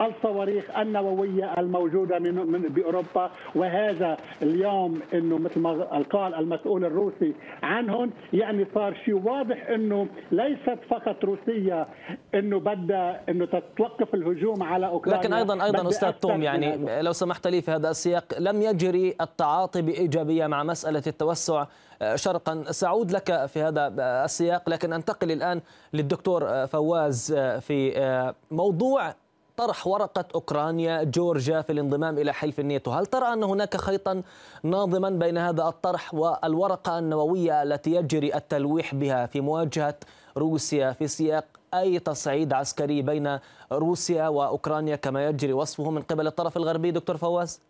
الصواريخ 0.00 0.78
النووية 0.78 1.54
الموجودة 1.58 2.18
من, 2.18 2.34
من 2.34 2.60
بأوروبا. 2.62 3.30
وهذا 3.54 4.16
اليوم 4.42 5.00
إنه 5.14 5.38
مثل 5.38 5.60
ما 5.60 6.02
قال 6.10 6.34
المسؤول 6.34 6.84
الروسي 6.84 7.34
عنهم 7.62 8.10
يعني 8.32 8.66
صار 8.74 8.94
شيء 9.04 9.14
واضح 9.14 9.70
إنه 9.70 10.08
ليست 10.32 10.78
فقط 10.90 11.24
روسيا 11.24 11.86
إنه 12.34 12.58
بدها 12.60 13.20
إنه 13.28 13.44
تتوقف 13.44 14.14
الهجوم 14.14 14.62
على 14.62 14.86
أوكرانيا. 14.86 15.20
لكن 15.20 15.32
أيضا 15.32 15.64
أيضا 15.64 15.88
أستاذ 15.88 16.10
توم 16.10 16.42
يعني 16.42 17.02
لو 17.02 17.12
سمحت 17.12 17.46
لي 17.46 17.62
في 17.62 17.70
هذا 17.70 17.90
السياق 17.90 18.24
لم 18.38 18.62
يجري 18.62 19.14
التعاطي 19.20 19.82
بإيجابية 20.10 20.46
مع 20.46 20.62
مسألة 20.62 21.02
التوسع 21.06 21.66
آه، 22.02 22.16
شرقا 22.16 22.64
سأعود 22.72 23.10
لك 23.12 23.46
في 23.46 23.62
هذا 23.62 23.92
السياق 24.24 24.68
لكن 24.68 24.92
أنتقل 24.92 25.32
الآن 25.32 25.60
للدكتور 25.92 26.48
آه، 26.48 26.66
فواز 26.66 27.34
آه، 27.36 27.58
في 27.58 28.32
موضوع 28.50 29.14
طرح 29.56 29.86
ورقة 29.86 30.24
أوكرانيا 30.34 31.04
جورجيا 31.04 31.62
في 31.62 31.72
الانضمام 31.72 32.18
إلى 32.18 32.32
حلف 32.32 32.60
الناتو 32.60 32.90
هل 32.90 33.06
ترى 33.06 33.32
أن 33.32 33.42
هناك 33.42 33.76
خيطا 33.76 34.22
ناظما 34.62 35.10
بين 35.10 35.38
هذا 35.38 35.68
الطرح 35.68 36.14
والورقة 36.14 36.98
النووية 36.98 37.62
التي 37.62 37.94
يجري 37.94 38.34
التلويح 38.34 38.94
بها 38.94 39.26
في 39.26 39.40
مواجهة 39.40 39.94
روسيا 40.36 40.92
في 40.92 41.08
سياق 41.08 41.44
أي 41.74 41.98
تصعيد 41.98 42.52
عسكري 42.52 43.02
بين 43.02 43.38
روسيا 43.72 44.28
وأوكرانيا 44.28 44.96
كما 44.96 45.26
يجري 45.26 45.52
وصفه 45.52 45.90
من 45.90 46.02
قبل 46.02 46.26
الطرف 46.26 46.56
الغربي 46.56 46.90
دكتور 46.90 47.16
فواز؟ 47.16 47.60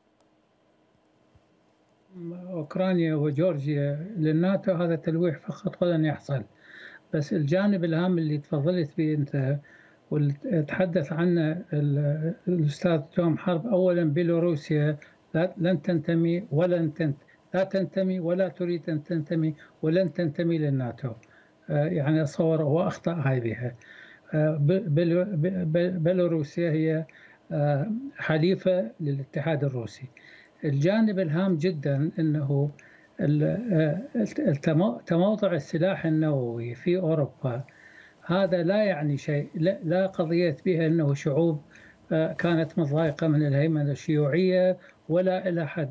أوكرانيا 2.50 3.14
وجورجيا 3.14 4.06
للناتو 4.16 4.72
هذا 4.72 4.96
تلويح 4.96 5.38
فقط 5.38 5.82
ولن 5.82 6.04
يحصل. 6.04 6.42
بس 7.14 7.32
الجانب 7.32 7.84
الهام 7.84 8.18
اللي 8.18 8.38
تفضلت 8.38 8.90
به 8.98 9.14
أنت 9.14 9.58
واللي 10.10 10.62
تحدث 10.68 11.12
عنه 11.12 11.64
الأستاذ 12.48 13.00
توم 13.00 13.38
حرب 13.38 13.66
اولا 13.66 14.04
بيلاروسيا 14.04 14.96
لن 15.34 15.82
تنتمي 15.82 16.44
ولن 16.50 16.94
تنت 16.94 17.16
لا 17.54 17.64
تنتمي 17.64 18.20
ولا 18.20 18.48
تريد 18.48 18.90
أن 18.90 19.04
تنتمي 19.04 19.54
ولن 19.82 20.12
تنتمي 20.12 20.58
للناتو. 20.58 21.12
آه، 21.70 21.84
يعني 21.84 22.22
اتصور 22.22 22.62
هو 22.62 22.86
اخطا 22.86 23.12
هاي 23.12 23.40
بها. 23.40 23.74
آه، 24.34 24.56
بيلاروسيا 25.98 26.70
هي 26.70 27.04
آه، 27.52 27.90
حليفة 28.18 28.90
للاتحاد 29.00 29.64
الروسي. 29.64 30.08
الجانب 30.64 31.18
الهام 31.18 31.56
جدا 31.56 32.10
إنه 32.18 32.70
تموضع 35.06 35.52
السلاح 35.52 36.06
النووي 36.06 36.74
في 36.74 36.96
أوروبا 36.96 37.64
هذا 38.26 38.62
لا 38.62 38.84
يعني 38.84 39.16
شيء 39.16 39.48
لا 39.84 40.06
قضية 40.06 40.56
بها 40.66 40.86
إنه 40.86 41.14
شعوب 41.14 41.62
آه، 42.12 42.32
كانت 42.32 42.78
متضايقه 42.78 43.26
من 43.26 43.46
الهيمنة 43.46 43.90
الشيوعية 43.90 44.78
ولا 45.08 45.48
إلى 45.48 45.66
حد 45.66 45.90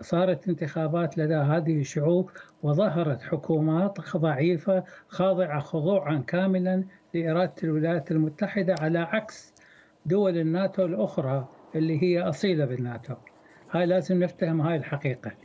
صارت 0.00 0.48
انتخابات 0.48 1.18
لدى 1.18 1.34
هذه 1.34 1.80
الشعوب 1.80 2.30
وظهرت 2.62 3.22
حكومات 3.22 4.16
ضعيفة 4.16 4.84
خاضعة 5.08 5.60
خضوعا 5.60 6.18
كاملا 6.26 6.84
لإرادة 7.14 7.54
الولايات 7.64 8.10
المتحدة 8.10 8.74
على 8.80 8.98
عكس 8.98 9.54
دول 10.06 10.38
الناتو 10.38 10.84
الأخرى 10.84 11.48
اللي 11.74 12.02
هي 12.02 12.20
أصيلة 12.20 12.64
بالناتو. 12.64 13.14
هاي 13.76 13.86
لازم 13.86 14.18
نفتهم 14.24 14.60
هاي 14.60 14.76
الحقيقة. 14.76 15.36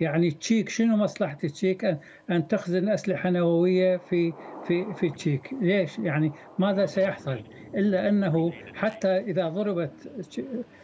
يعني 0.00 0.30
تشيك 0.30 0.68
شنو 0.68 0.96
مصلحة 0.96 1.34
تشيك؟ 1.34 1.84
أن, 1.84 1.98
أن 2.30 2.48
تخزن 2.48 2.88
أسلحة 2.88 3.30
نووية 3.30 3.96
في 3.96 4.36
في 4.62 4.94
في 4.94 5.10
تشيك. 5.10 5.52
ليش؟ 5.52 5.98
يعني 5.98 6.32
ماذا 6.58 6.86
سيحصل؟ 6.86 7.44
إلا 7.74 8.08
أنه 8.08 8.50
حتى 8.74 9.08
إذا 9.08 9.48
ضربت 9.48 10.08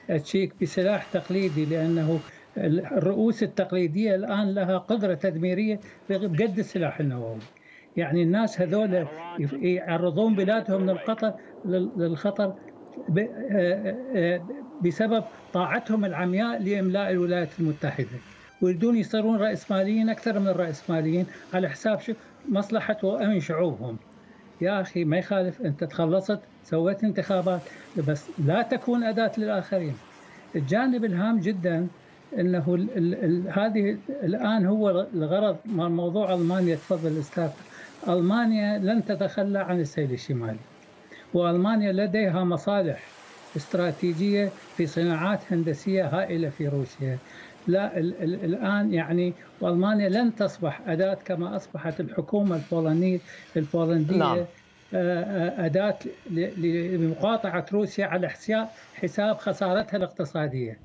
تشيك 0.08 0.60
بسلاح 0.62 1.04
تقليدي 1.04 1.66
لأنه 1.66 2.22
الرؤوس 2.58 3.42
التقليدية 3.42 4.14
الآن 4.14 4.54
لها 4.54 4.78
قدرة 4.78 5.14
تدميرية 5.14 5.80
بقد 6.08 6.58
السلاح 6.58 7.00
النووي. 7.00 7.42
يعني 7.96 8.22
الناس 8.22 8.60
هذول 8.60 9.08
يعرضون 9.62 10.34
بلادهم 10.34 10.86
للخطر 10.90 11.32
للخطر 11.64 12.54
بسبب 14.80 15.24
طاعتهم 15.52 16.04
العمياء 16.04 16.62
لإملاء 16.62 17.10
الولايات 17.10 17.60
المتحدة. 17.60 18.24
ويريدون 18.60 18.96
يصيرون 18.96 19.36
رأسماليين 19.38 20.08
أكثر 20.10 20.38
من 20.38 20.48
الرأسماليين 20.48 21.26
على 21.52 21.68
حساب 21.68 21.98
مصلحة 22.48 22.96
وأمن 23.02 23.40
شعوبهم. 23.40 24.00
يا 24.60 24.80
أخي 24.80 25.04
ما 25.04 25.18
يخالف 25.18 25.62
أنت 25.62 25.84
تخلصت 25.84 26.40
سويت 26.62 27.04
انتخابات 27.04 27.68
بس 27.94 28.32
لا 28.38 28.62
تكون 28.62 29.04
أداة 29.04 29.32
للآخرين. 29.38 30.02
الجانب 30.56 31.04
الهام 31.04 31.40
جدا 31.40 31.90
أنه 32.38 32.74
ال 32.74 32.98
ال 32.98 33.14
ال 33.24 33.48
هذه 33.60 34.00
الآن 34.08 34.66
هو 34.66 34.90
الغرض 35.14 35.60
من 35.64 35.84
موضوع 35.96 36.34
ألمانيا. 36.34 36.76
تفضل 36.76 37.18
أستاذ. 37.18 37.50
ألمانيا 38.08 38.78
لن 38.78 39.04
تتخلى 39.04 39.58
عن 39.58 39.80
السيل 39.80 40.12
الشمالي 40.12 40.66
وألمانيا 41.32 41.92
لديها 41.92 42.44
مصالح 42.44 43.19
استراتيجية 43.56 44.54
في 44.74 44.86
صناعات 44.86 45.52
هندسية 45.52 46.06
هائلة 46.06 46.50
في 46.50 46.68
روسيا 46.68 47.20
لا 47.66 47.98
الآن 47.98 48.92
يعني 48.92 49.36
ألمانيا 49.62 50.08
لن 50.08 50.34
تصبح 50.34 50.88
أداة 50.88 51.14
كما 51.14 51.56
أصبحت 51.56 52.00
الحكومة 52.00 52.56
البولندية 52.56 53.22
البولندية 53.56 54.18
نعم. 54.18 54.46
آه، 54.92 55.22
آه، 55.22 55.66
أداة 55.66 55.98
لمقاطعة 56.26 57.66
روسيا 57.72 58.06
على 58.06 58.28
حساب 58.92 59.38
خسارتها 59.38 59.96
الاقتصادية 59.96 60.82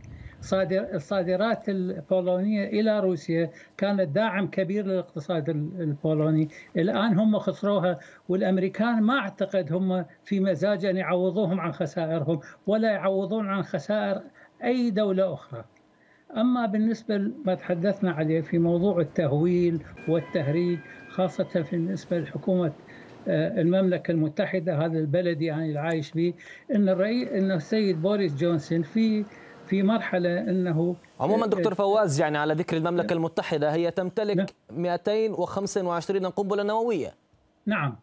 الصادرات 0.53 1.69
البولونية 1.69 2.65
إلى 2.65 2.99
روسيا 2.99 3.49
كانت 3.77 4.01
داعم 4.09 4.47
كبير 4.47 4.85
للاقتصاد 4.85 5.49
البولوني. 5.49 6.49
الآن 6.77 7.19
هم 7.19 7.39
خسروها 7.39 7.99
والأمريكان 8.29 9.03
ما 9.03 9.19
أعتقد 9.19 9.73
هم 9.73 10.05
في 10.23 10.39
مزاج 10.39 10.85
أن 10.85 10.97
يعوضوهم 10.97 11.59
عن 11.59 11.71
خسائرهم 11.71 12.39
ولا 12.67 12.91
يعوضون 12.91 13.49
عن 13.49 13.63
خسائر 13.63 14.21
أي 14.63 14.89
دولة 14.89 15.33
أخرى. 15.33 15.65
أما 16.37 16.65
بالنسبة 16.65 17.31
ما 17.45 17.55
تحدثنا 17.55 18.11
عليه 18.11 18.41
في 18.41 18.57
موضوع 18.57 18.99
التهويل 19.01 19.83
والتهريج 20.07 20.79
خاصة 21.09 21.65
بالنسبة 21.71 22.19
لحكومة 22.19 22.71
آه، 23.27 23.61
المملكة 23.61 24.11
المتحدة 24.11 24.85
هذا 24.85 24.99
البلد 24.99 25.41
يعني 25.41 25.71
العايش 25.71 26.11
به 26.11 26.33
أن 26.75 26.89
الرئيس 26.89 27.29
أن 27.29 27.51
السيد 27.51 28.01
بوريس 28.01 28.35
جونسون 28.35 28.81
في 28.81 29.25
في 29.65 29.83
مرحلة 29.83 30.39
إنه 30.39 30.95
عموما 31.19 31.47
دكتور 31.47 31.73
فواز 31.73 32.21
يعني 32.21 32.37
على 32.37 32.53
ذكر 32.53 32.77
المملكة 32.77 33.13
المتحدة 33.13 33.73
هي 33.73 33.91
تمتلك 33.91 34.53
225 34.71 36.21
نعم. 36.21 36.31
قنبلة 36.31 36.63
نووية. 36.63 37.13
نعم. 37.65 37.95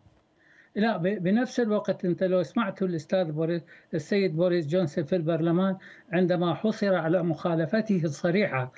لا 0.76 0.96
بنفس 0.96 1.60
الوقت 1.60 2.04
أنت 2.04 2.22
لو 2.22 2.42
سمعت 2.42 2.82
الأستاذ 2.82 3.32
بوريس 3.32 3.62
السيد 3.94 4.36
بوريس 4.36 4.66
جونسون 4.66 5.04
في 5.04 5.16
البرلمان 5.16 5.76
عندما 6.12 6.54
حشر 6.54 6.94
على 6.94 7.22
مخالفته 7.22 8.00
الصريحة 8.04 8.72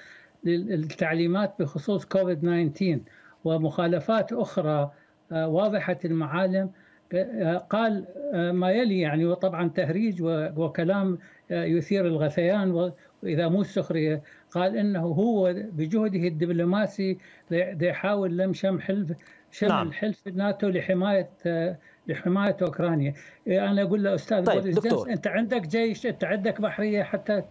للتعليمات 0.44 1.54
بخصوص 1.58 2.04
كوفيد 2.04 2.70
19 2.72 3.00
ومخالفات 3.44 4.32
أخرى 4.32 4.90
آه، 5.32 5.48
واضحة 5.48 5.98
المعالم 6.04 6.70
آه، 7.14 7.56
قال 7.56 8.04
آه، 8.32 8.52
ما 8.52 8.70
يلي 8.70 9.00
يعني 9.00 9.26
وطبعا 9.26 9.68
تهريج 9.68 10.22
وكلام 10.56 11.18
يثير 11.50 12.06
الغثيان 12.06 12.92
واذا 13.22 13.48
مو 13.48 13.60
السخريه 13.60 14.22
قال 14.50 14.76
إنه 14.76 15.00
هو 15.00 15.52
بجهده 15.52 16.28
الدبلوماسي 16.28 17.18
يحاول 17.50 18.36
لم 18.36 18.52
شم 18.52 18.80
حلف 18.80 19.12
شمل 19.50 19.68
نعم. 19.68 19.92
حلف 19.92 20.26
الناتو 20.26 20.68
لحماية 20.68 21.30
لحماية 22.06 22.56
أوكرانيا 22.62 23.14
أنا 23.48 23.82
أقول 23.82 24.04
له 24.04 24.14
أستاذ 24.14 24.44
طيب 24.44 24.74
دكتور. 24.74 25.10
أنت 25.10 25.26
عندك 25.26 25.60
جيش 25.60 26.06
أنت 26.06 26.24
عندك 26.24 26.60
بحرية 26.60 27.02
حتى 27.02 27.42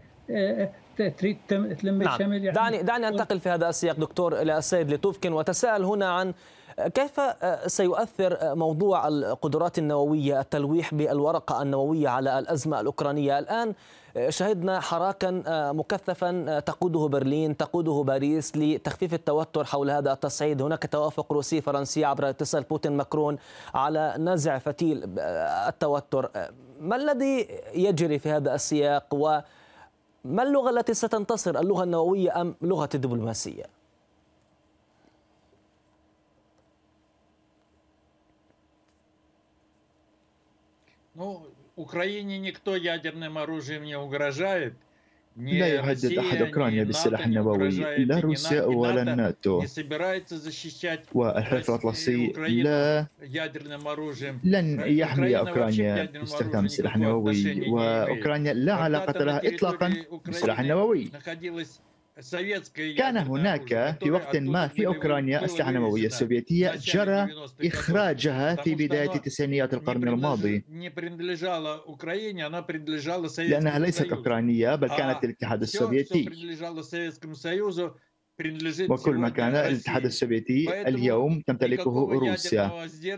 تريد 0.98 1.38
تلم 1.50 2.04
نعم. 2.04 2.14
الشمل 2.14 2.44
يعني 2.44 2.56
دعني 2.56 2.84
دعني 2.84 3.08
أنتقل 3.08 3.40
في 3.40 3.50
هذا 3.50 3.70
السياق 3.70 4.00
دكتور 4.00 4.42
إلى 4.42 4.58
السيد 4.58 4.90
لتوفكن 4.90 5.34
وتساءل 5.34 5.84
هنا 5.84 6.06
عن 6.06 6.34
كيف 6.78 7.22
سيؤثر 7.68 8.56
موضوع 8.56 9.08
القدرات 9.08 9.78
النووية 9.78 10.40
التلويح 10.40 10.94
بالورقة 10.94 11.62
النووية 11.62 12.10
على 12.10 12.40
الأزمة 12.40 12.80
الأوكرانية؟ 12.80 13.40
الآن 13.40 13.74
شهدنا 14.30 14.80
حراكا 14.80 15.44
مكثفا 15.72 16.60
تقوده 16.60 17.08
برلين 17.08 17.58
تقوده 17.58 18.04
باريس 18.04 18.58
لتخفيف 18.58 19.14
التوتر 19.14 19.64
حول 19.64 19.90
هذا 19.90 20.12
التصعيد. 20.14 20.62
هناك 20.62 20.86
توافق 20.92 21.34
روسي 21.34 21.62
فرنسي 21.62 22.06
عبر 22.06 22.30
اتصال 22.30 22.64
بوتين 22.64 22.98
ماكرون 22.98 23.38
على 23.74 24.16
نزع 24.18 24.58
فتيل 24.58 25.20
التوتر. 25.20 26.30
ما 26.80 26.96
الذي 26.96 27.48
يجري 27.74 28.20
في 28.20 28.30
هذا 28.30 28.56
السياق؟ 28.56 29.06
و 29.14 29.40
ما 30.26 30.44
اللغة 30.44 30.70
التي 30.70 30.94
ستنتصر 30.94 31.60
اللغة 31.60 31.84
النووية 31.84 32.42
أم 32.42 32.56
لغة 32.62 32.90
الدبلوماسية؟ 32.96 33.83
Ну, 41.15 41.47
Украине 41.77 42.39
никто 42.39 42.77
ядерным 42.77 43.39
оружием 43.39 43.85
не 43.85 43.97
угрожает. 43.97 44.75
لا 45.39 45.69
يهدد 45.69 46.19
أحد 46.19 46.43
أوكرانيا 46.43 46.85
بالسلاح 46.85 47.27
النووي 47.27 47.71
لا 48.05 48.21
روسيا 48.21 48.63
ولا 48.63 49.03
الناتو 49.03 49.65
والحلف 51.15 51.71
الأطلسي 51.71 52.27
لا 52.63 53.07
لن 54.45 54.83
يحمي 54.87 55.39
أوكرانيا 55.39 56.05
باستخدام 56.05 56.65
السلاح 56.65 56.97
النووي 56.97 57.71
وأوكرانيا 57.71 58.53
لا 58.53 58.75
علاقة 58.75 59.25
لها 59.25 59.41
إطلاقا 59.55 59.95
بالسلاح 60.27 60.61
النووي 60.61 61.11
كان 62.98 63.18
هناك 63.18 63.98
في 64.00 64.12
وقت 64.12 64.36
ما 64.38 64.68
في 64.68 64.88
أوكرانيا 64.88 65.46
أسلحة 65.46 65.72
نووية 65.72 66.08
سوفيتية 66.10 66.72
جرى 66.76 67.28
إخراجها 67.66 68.56
في 68.56 68.76
بداية 68.76 69.08
تسعينيات 69.08 69.74
القرن 69.74 70.08
الماضي. 70.08 70.66
لأنها 73.38 73.80
ليست 73.80 74.12
أوكرانية 74.12 74.76
بل 74.76 74.88
كانت 74.88 75.24
الاتحاد 75.24 75.62
السوفيتي. 75.62 76.30
وكل 78.90 79.16
ما 79.16 79.30
كان 79.30 79.56
الاتحاد 79.56 80.06
السوفيتي 80.06 80.66
اليوم 80.88 81.42
تمتلكه 81.48 82.10
روسيا. 82.12 82.72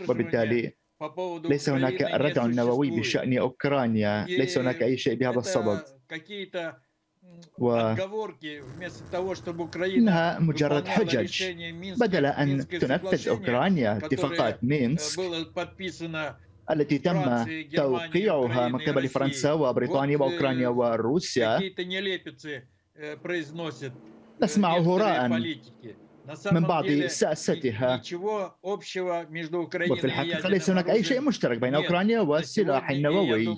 وبالتالي 0.08 0.72
ليس 1.44 1.68
هناك 1.68 2.02
ردع 2.02 2.46
نووي 2.46 2.90
بشأن 2.90 3.38
أوكرانيا. 3.38 4.26
ليس 4.26 4.58
هناك 4.58 4.82
أي 4.82 4.96
شيء 4.98 5.14
بهذا 5.14 5.38
الصدد. 5.38 5.82
و 7.58 7.94
إنها 9.84 10.38
مجرد 10.38 10.88
حجج 10.88 11.44
بدل 12.00 12.26
أن 12.26 12.68
تنفذ 12.68 13.28
أوكرانيا 13.28 13.96
اتفاقات 13.96 14.64
مينسك 14.64 15.20
التي 16.70 16.98
تم 16.98 17.44
توقيعها 17.74 18.68
من 18.68 18.78
قبل 18.78 19.08
فرنسا 19.08 19.52
وبريطانيا 19.52 20.18
وأوكرانيا 20.18 20.68
وروسيا. 20.68 21.60
نسمع 24.42 24.78
هراء 24.78 25.28
من 26.52 26.62
بعض 26.64 26.86
ساستها 27.06 28.02
وفي 29.90 30.04
الحقيقة 30.04 30.48
ليس 30.48 30.70
هناك 30.70 30.90
أي 30.90 31.04
شيء 31.04 31.20
مشترك 31.20 31.58
بين 31.58 31.74
أوكرانيا 31.74 32.20
والسلاح 32.20 32.90
النووي 32.90 33.56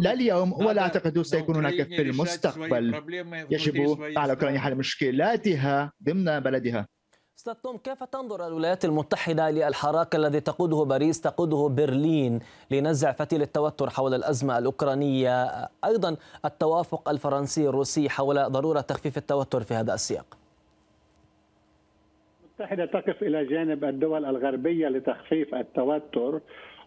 لا 0.00 0.12
اليوم 0.12 0.52
ولا 0.52 0.82
أعتقد 0.82 1.22
سيكون 1.22 1.56
هناك 1.56 1.82
في 1.82 2.02
المستقبل 2.02 2.94
يجب 3.50 3.98
على 4.16 4.32
أوكرانيا 4.32 4.60
حل 4.60 4.74
مشكلاتها 4.74 5.92
ضمن 6.04 6.40
بلدها 6.40 6.88
أستاذ 7.38 7.54
توم 7.54 7.76
كيف 7.76 8.04
تنظر 8.04 8.46
الولايات 8.46 8.84
المتحدة 8.84 9.50
للحراك 9.50 10.14
الذي 10.14 10.40
تقوده 10.40 10.82
باريس 10.84 11.20
تقوده 11.20 11.74
برلين 11.74 12.40
لنزع 12.70 13.12
فتيل 13.12 13.42
التوتر 13.42 13.90
حول 13.90 14.14
الأزمة 14.14 14.58
الأوكرانية 14.58 15.44
أيضا 15.84 16.16
التوافق 16.44 17.08
الفرنسي 17.08 17.68
الروسي 17.68 18.08
حول 18.10 18.50
ضرورة 18.52 18.80
تخفيف 18.80 19.18
التوتر 19.18 19.62
في 19.62 19.74
هذا 19.74 19.94
السياق 19.94 20.41
المتحدة 22.60 22.84
تقف 22.86 23.22
إلى 23.22 23.44
جانب 23.44 23.84
الدول 23.84 24.24
الغربية 24.24 24.88
لتخفيف 24.88 25.54
التوتر 25.54 26.40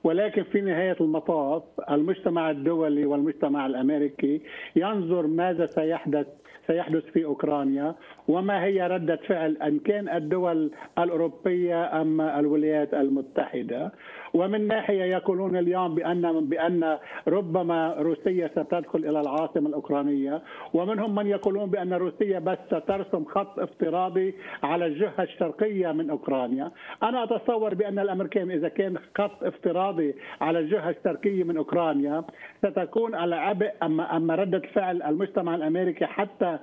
ولكن 0.04 0.44
في 0.44 0.62
نهاية 0.62 0.96
المطاف 1.02 1.64
المجتمع 1.92 2.52
الدولي 2.52 3.06
والمجتمع 3.06 3.66
الأمريكي 3.66 4.42
ينظر 4.76 5.28
ماذا 5.28 5.66
سيحدث 5.66 6.28
سيحدث 6.68 7.04
في 7.04 7.26
أوكرانيا 7.26 7.96
وما 8.28 8.64
هي 8.64 8.88
ردة 8.88 9.16
فعل 9.16 9.58
إن 9.58 9.80
كان 9.80 10.10
الدول 10.10 10.72
الأوروبية 11.00 12.02
أم 12.02 12.22
الولايات 12.22 12.94
المتحدة. 12.94 13.92
ومن 14.36 14.68
ناحية 14.68 15.04
يقولون 15.04 15.58
اليوم 15.58 15.96
بان 15.96 16.46
بأن 16.50 16.98
ربما 17.28 17.96
روسيا 18.00 18.48
ستدخل 18.48 19.00
إلى 19.00 19.22
العاصمة 19.22 19.70
الأوكرانية 19.70 20.42
ومنهم 20.74 21.16
من 21.16 21.28
يقولون 21.28 21.70
بأن 21.70 21.94
روسيا 21.94 22.40
بس 22.40 22.58
سترسم 22.68 23.26
خط 23.26 23.60
افتراضي 23.60 24.34
على 24.64 24.86
الجهة 24.86 25.14
الشرقية 25.24 25.92
من 25.92 26.10
أوكرانيا 26.10 26.72
أنا 27.04 27.24
أتصور 27.24 27.74
بأن 27.74 28.00
الامريكان 28.00 28.52
إذا 28.52 28.68
كان 28.70 28.98
خط 29.18 29.44
افتراضي 29.44 30.16
على 30.42 30.60
الجهة 30.60 30.90
الشرقية 30.90 31.44
من 31.44 31.58
أوكرانيا 31.58 32.24
ستكون 32.66 33.16
على 33.16 33.36
عبء 33.36 33.72
اما 33.84 34.18
أما 34.18 34.36
ردة 34.36 34.62
فعل 34.74 35.02
المجتمع 35.04 35.56
الأمريكي 35.56 36.06
حتى 36.06 36.58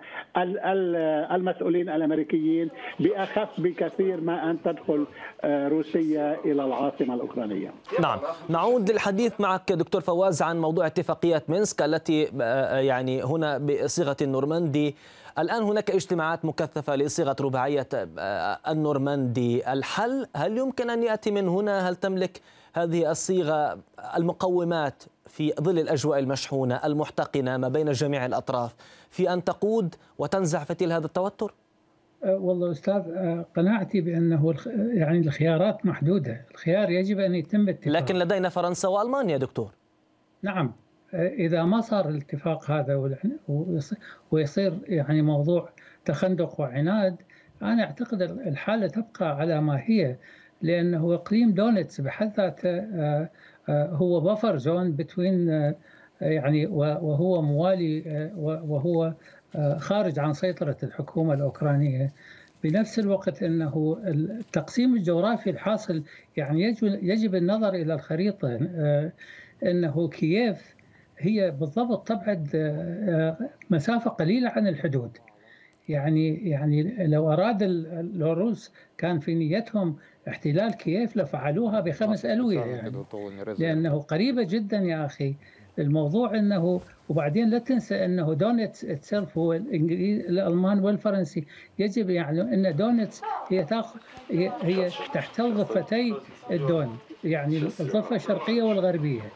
المسؤولين 1.35 1.89
الأمريكيين 1.89 2.69
بأخف 3.01 3.61
بكثير 3.61 4.21
ما 4.21 4.51
أن 4.51 4.63
تدخل 4.63 5.07
روسيا 5.45 6.37
إلى 6.45 6.65
العاصمة 6.65 7.15
الأوكرانية. 7.15 7.62
نعم، 8.01 8.19
نعود 8.49 8.91
للحديث 8.91 9.33
معك 9.39 9.73
دكتور 9.73 10.01
فواز 10.01 10.43
عن 10.43 10.61
موضوع 10.61 10.87
اتفاقية 10.87 11.43
مينسك 11.49 11.83
التي 11.83 12.23
يعني 12.87 13.23
هنا 13.23 13.59
بصيغة 13.59 14.17
النورماندي. 14.23 14.97
الآن 15.39 15.63
هناك 15.63 15.91
اجتماعات 15.91 16.45
مكثفة 16.45 16.97
لصيغة 16.97 17.37
رباعية 17.41 17.89
النورماندي. 18.69 19.73
الحل 19.73 20.27
هل 20.37 20.59
يمكن 20.59 20.91
أن 20.91 21.03
يأتي 21.03 21.31
من 21.31 21.49
هنا؟ 21.49 21.89
هل 21.89 21.97
تملك 21.97 22.41
هذه 22.75 23.11
الصيغة 23.11 23.79
المقومات 24.17 25.03
في 25.27 25.53
ظل 25.61 25.79
الأجواء 25.79 26.19
المشحونة 26.19 26.81
المحتقنة 26.85 27.57
ما 27.57 27.69
بين 27.69 27.93
جميع 27.93 28.27
الأطراف 28.27 28.75
في 29.11 29.33
أن 29.33 29.45
تقود 29.45 29.95
وتنزع 30.19 30.65
فتيل 30.65 30.93
هذا 30.93 31.07
التوتر؟ 31.07 31.55
والله 32.25 32.71
أستاذ 32.71 33.03
قناعتي 33.57 34.01
بأنه 34.01 34.55
يعني 34.95 35.19
الخيارات 35.19 35.87
محدودة، 35.87 36.45
الخيار 36.51 36.91
يجب 36.91 37.19
أن 37.21 37.35
يتم 37.35 37.69
اتفاق. 37.69 37.93
لكن 37.93 38.15
لدينا 38.15 38.49
فرنسا 38.49 38.89
وألمانيا 38.89 39.37
دكتور. 39.37 39.71
نعم. 40.43 40.73
إذا 41.15 41.65
ما 41.65 41.81
صار 41.81 42.09
الاتفاق 42.09 42.71
هذا 42.71 43.19
ويصير 44.31 44.79
يعني 44.89 45.23
موضوع 45.23 45.69
تخندق 46.05 46.61
وعناد 46.61 47.17
أنا 47.63 47.85
أعتقد 47.85 48.23
الحالة 48.23 48.87
تبقى 48.87 49.37
على 49.37 49.61
ما 49.61 49.81
هي 49.85 50.17
لأنه 50.63 51.15
إقليم 51.15 51.53
دونتس 51.53 52.01
بحد 52.01 52.33
ذاته 52.37 52.87
هو 53.69 54.21
buffer 54.21 54.57
zone 54.57 54.93
between 54.93 55.75
يعني 56.21 56.67
وهو 56.67 57.43
موالي 57.43 58.31
وهو 58.37 59.13
خارج 59.79 60.19
عن 60.19 60.33
سيطرة 60.33 60.77
الحكومة 60.83 61.35
الأوكرانية. 61.35 62.13
بنفس 62.65 62.99
الوقت 62.99 63.43
أنه 63.43 64.03
التقسيم 64.07 64.97
الجغرافي 64.97 65.51
الحاصل 65.51 66.03
يعني 66.37 66.77
يجب 66.83 67.35
النظر 67.35 67.75
إلى 67.75 67.95
الخريطة 67.95 68.59
أنه 69.63 70.09
كييف 70.09 70.75
هي 71.19 71.51
بالضبط 71.51 72.09
تبعد 72.09 72.49
مسافة 73.71 74.11
قليلة 74.11 74.51
عن 74.51 74.67
الحدود. 74.67 75.19
يعني 75.89 76.51
يعني 76.51 77.07
لو 77.07 77.33
أراد 77.33 77.63
الروس 77.63 78.73
كان 78.99 79.19
في 79.19 79.35
نيتهم 79.35 79.97
احتلال 80.29 80.75
كييف 80.75 81.17
لفعلوها 81.17 81.81
بخمس 81.81 82.27
ألوية 82.27 82.61
يعني. 82.61 82.91
لأنه 83.59 83.99
قريبة 83.99 84.43
جدا 84.43 84.77
يا 84.79 85.07
أخي. 85.07 85.35
الموضوع 85.79 86.35
إنه 86.35 86.83
وبعدين 87.09 87.51
لا 87.51 87.59
تنسى 87.59 88.05
إنه 88.05 88.35
دونتس 88.35 88.85
itself 88.85 89.39
هو 89.39 89.53
الانجليز 89.53 90.21
الألمان 90.21 90.79
والفرنسي 90.79 91.47
يجب 91.79 92.11
يعني 92.11 92.41
إن 92.41 92.77
دونتس 92.77 93.23
هي 93.49 93.65
تاخذ 93.65 94.01
هي, 94.31 94.53
هي 94.63 94.89
تحتل 95.15 95.55
ضفتي 95.55 96.15
الدون 96.51 96.99
يعني 97.25 97.57
الضفه 97.57 98.17
الشرقية 98.17 98.63
والغربية. 98.63 99.33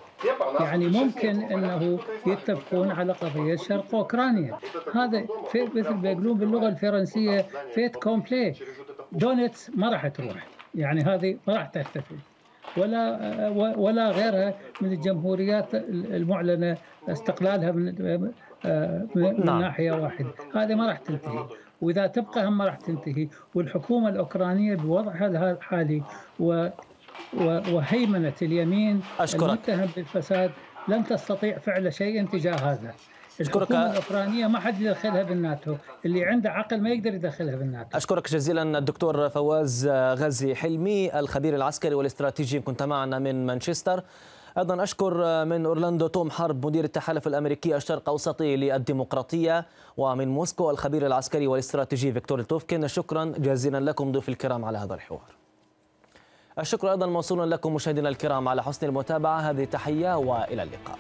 يعني 0.61 0.88
ممكن 0.88 1.42
إنه 1.42 2.01
يتفقون 2.27 2.90
على 2.90 3.12
قضية 3.12 3.57
شرق 3.57 3.94
أوكرانيا. 3.94 4.59
هذا 4.94 5.27
في 5.53 5.62
مثل 5.75 5.94
ما 5.94 6.11
يقولون 6.11 6.38
باللغة 6.38 6.68
الفرنسية 6.68 7.46
fait 7.75 7.96
accompli. 7.96 8.55
دونتس 9.12 9.70
ما 9.75 9.90
راح 9.90 10.09
تروح. 10.09 10.49
يعني 10.75 11.01
هذه 11.01 11.38
ما 11.46 11.55
راح 11.55 11.66
تختفي 11.66 12.18
ولا 12.79 13.49
ولا 13.77 14.11
غيرها 14.11 14.55
من 14.81 14.93
الجمهوريات 14.93 15.75
المعلنة 15.75 16.77
استقلالها 17.09 17.73
من 17.73 17.85
من 19.15 19.45
نعم. 19.45 19.61
ناحية 19.61 19.93
واحدة، 19.93 20.31
هذه 20.55 20.75
ما 20.75 20.87
راح 20.87 20.99
تنتهي، 20.99 21.47
وإذا 21.81 22.07
تبقى 22.07 22.47
هم 22.47 22.59
ما 22.59 22.65
راح 22.65 22.77
تنتهي، 22.77 23.29
والحكومة 23.55 24.09
الأوكرانية 24.09 24.77
بوضعها 24.77 25.51
الحالي 25.53 26.03
و 26.41 26.69
وهيمنة 27.73 28.33
اليمين 28.43 29.01
أشكرك. 29.21 29.43
المتهم 29.43 29.89
بالفساد 29.97 30.51
لن 30.89 31.05
تستطيع 31.05 31.59
فعل 31.59 31.93
شيء 31.93 32.27
تجاه 32.27 32.55
هذا. 32.55 32.95
الحكومة 33.40 33.90
الأوكرانية 33.90 34.46
ما 34.46 34.61
حد 34.61 34.81
يدخلها 34.81 35.22
بالناتو. 35.22 35.77
اللي 36.05 36.25
عنده 36.25 36.51
عقل 36.51 36.81
ما 36.81 36.90
يقدر 36.90 37.14
يدخلها 37.14 37.57
بالناتو. 37.57 37.96
أشكرك 37.96 38.33
جزيلا 38.33 38.79
الدكتور 38.79 39.29
فواز 39.29 39.88
غازي 39.88 40.55
حلمي 40.55 41.18
الخبير 41.18 41.55
العسكري 41.55 41.94
والاستراتيجي. 41.94 42.61
كنت 42.61 42.83
معنا 42.83 43.18
من 43.18 43.46
مانشستر. 43.46 44.03
أيضا 44.59 44.83
أشكر 44.83 45.44
من 45.44 45.66
أورلاندو 45.66 46.07
توم 46.07 46.31
حرب 46.31 46.66
مدير 46.66 46.85
التحالف 46.85 47.27
الأمريكي 47.27 47.77
الشرق 47.77 48.09
أوسطي 48.09 48.57
للديمقراطية. 48.57 49.66
ومن 49.96 50.29
موسكو 50.29 50.70
الخبير 50.70 51.07
العسكري 51.07 51.46
والاستراتيجي 51.46 52.12
فيكتور 52.12 52.42
توفكن 52.42 52.88
شكرا 52.88 53.25
جزيلا 53.25 53.81
لكم 53.81 54.12
ضيوف 54.12 54.29
الكرام 54.29 54.64
على 54.64 54.79
هذا 54.79 54.94
الحوار. 54.94 55.37
الشكر 56.59 56.90
أيضا 56.90 57.07
موصول 57.07 57.51
لكم 57.51 57.75
مشاهدينا 57.75 58.09
الكرام 58.09 58.49
على 58.49 58.62
حسن 58.62 58.87
المتابعة. 58.87 59.40
هذه 59.40 59.64
تحية 59.64 60.16
وإلى 60.18 60.62
اللقاء. 60.62 60.99